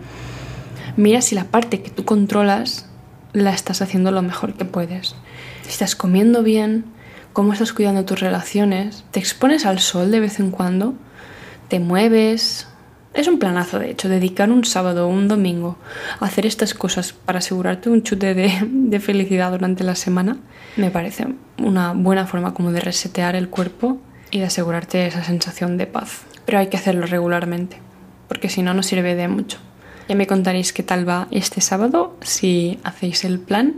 mira 0.95 1.21
si 1.21 1.36
la 1.36 1.43
parte 1.43 1.81
que 1.81 1.89
tú 1.89 2.05
controlas 2.05 2.86
la 3.34 3.51
estás 3.51 3.81
haciendo 3.81 4.12
lo 4.12 4.21
mejor 4.21 4.53
que 4.53 4.63
puedes. 4.63 5.15
Si 5.63 5.71
estás 5.71 5.97
comiendo 5.97 6.43
bien, 6.43 6.86
cómo 7.34 7.51
estás 7.51 7.73
cuidando 7.73 8.05
tus 8.05 8.21
relaciones, 8.21 9.03
te 9.12 9.19
expones 9.19 9.65
al 9.65 9.79
sol 9.79 10.12
de 10.12 10.21
vez 10.21 10.39
en 10.39 10.49
cuando, 10.49 10.93
te 11.67 11.81
mueves, 11.81 12.69
es 13.15 13.28
un 13.28 13.39
planazo, 13.39 13.80
de 13.80 13.91
hecho, 13.91 14.10
dedicar 14.10 14.51
un 14.51 14.65
sábado 14.65 15.08
o 15.08 15.10
un 15.10 15.30
domingo 15.30 15.78
a 16.19 16.25
hacer 16.25 16.45
estas 16.45 16.73
cosas 16.73 17.13
para 17.13 17.39
asegurarte 17.39 17.89
un 17.89 18.04
chute 18.04 18.34
de, 18.34 18.99
felicidad 18.99 19.51
durante 19.51 19.84
la 19.86 19.95
semana, 19.95 20.38
me 20.75 20.91
parece 20.91 21.28
una 21.58 21.93
buena 21.93 22.28
forma 22.28 22.54
como 22.54 22.73
de 22.73 22.82
resetear 22.82 23.36
el 23.36 23.49
cuerpo 23.49 23.97
y 24.32 24.39
de 24.39 24.45
asegurarte 24.45 25.08
esa 25.08 25.23
sensación 25.23 25.78
de 25.78 25.88
paz. 25.88 26.23
Pero 26.45 26.60
hay 26.60 26.67
que 26.67 26.78
hacerlo 26.78 27.06
regularmente, 27.06 27.78
porque 28.28 28.49
si 28.49 28.62
no, 28.62 28.73
no 28.73 28.84
sirve 28.84 29.15
de 29.15 29.30
mucho. 29.30 29.60
Ya 30.10 30.15
me 30.15 30.28
contaréis 30.28 30.73
qué 30.73 30.84
tal 30.84 31.08
va 31.08 31.28
este 31.32 31.62
sábado, 31.62 32.17
si 32.21 32.80
hacéis 32.84 33.23
el 33.23 33.39
plan. 33.39 33.75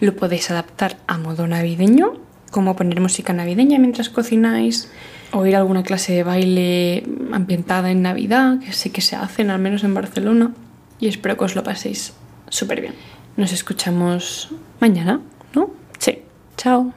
Lo 0.00 0.14
podéis 0.14 0.50
adaptar 0.50 0.98
a 1.08 1.18
modo 1.18 1.46
navideño, 1.48 2.14
como 2.52 2.76
poner 2.76 3.00
música 3.00 3.32
navideña 3.32 3.78
mientras 3.78 4.08
cocináis, 4.08 4.88
o 5.32 5.46
ir 5.46 5.56
alguna 5.56 5.82
clase 5.82 6.12
de 6.12 6.22
baile 6.22 7.04
ambientada 7.32 7.90
en 7.90 8.02
Navidad, 8.02 8.60
que 8.60 8.72
sé 8.72 8.90
que 8.90 9.00
se 9.00 9.16
hacen, 9.16 9.50
al 9.50 9.60
menos 9.60 9.84
en 9.84 9.94
Barcelona, 9.94 10.52
y 11.00 11.08
espero 11.08 11.36
que 11.36 11.44
os 11.44 11.54
lo 11.54 11.62
paséis 11.62 12.14
súper 12.48 12.80
bien. 12.80 12.94
Nos 13.36 13.52
escuchamos 13.52 14.50
mañana, 14.80 15.20
¿no? 15.54 15.70
Sí. 15.98 16.18
Chao. 16.56 16.92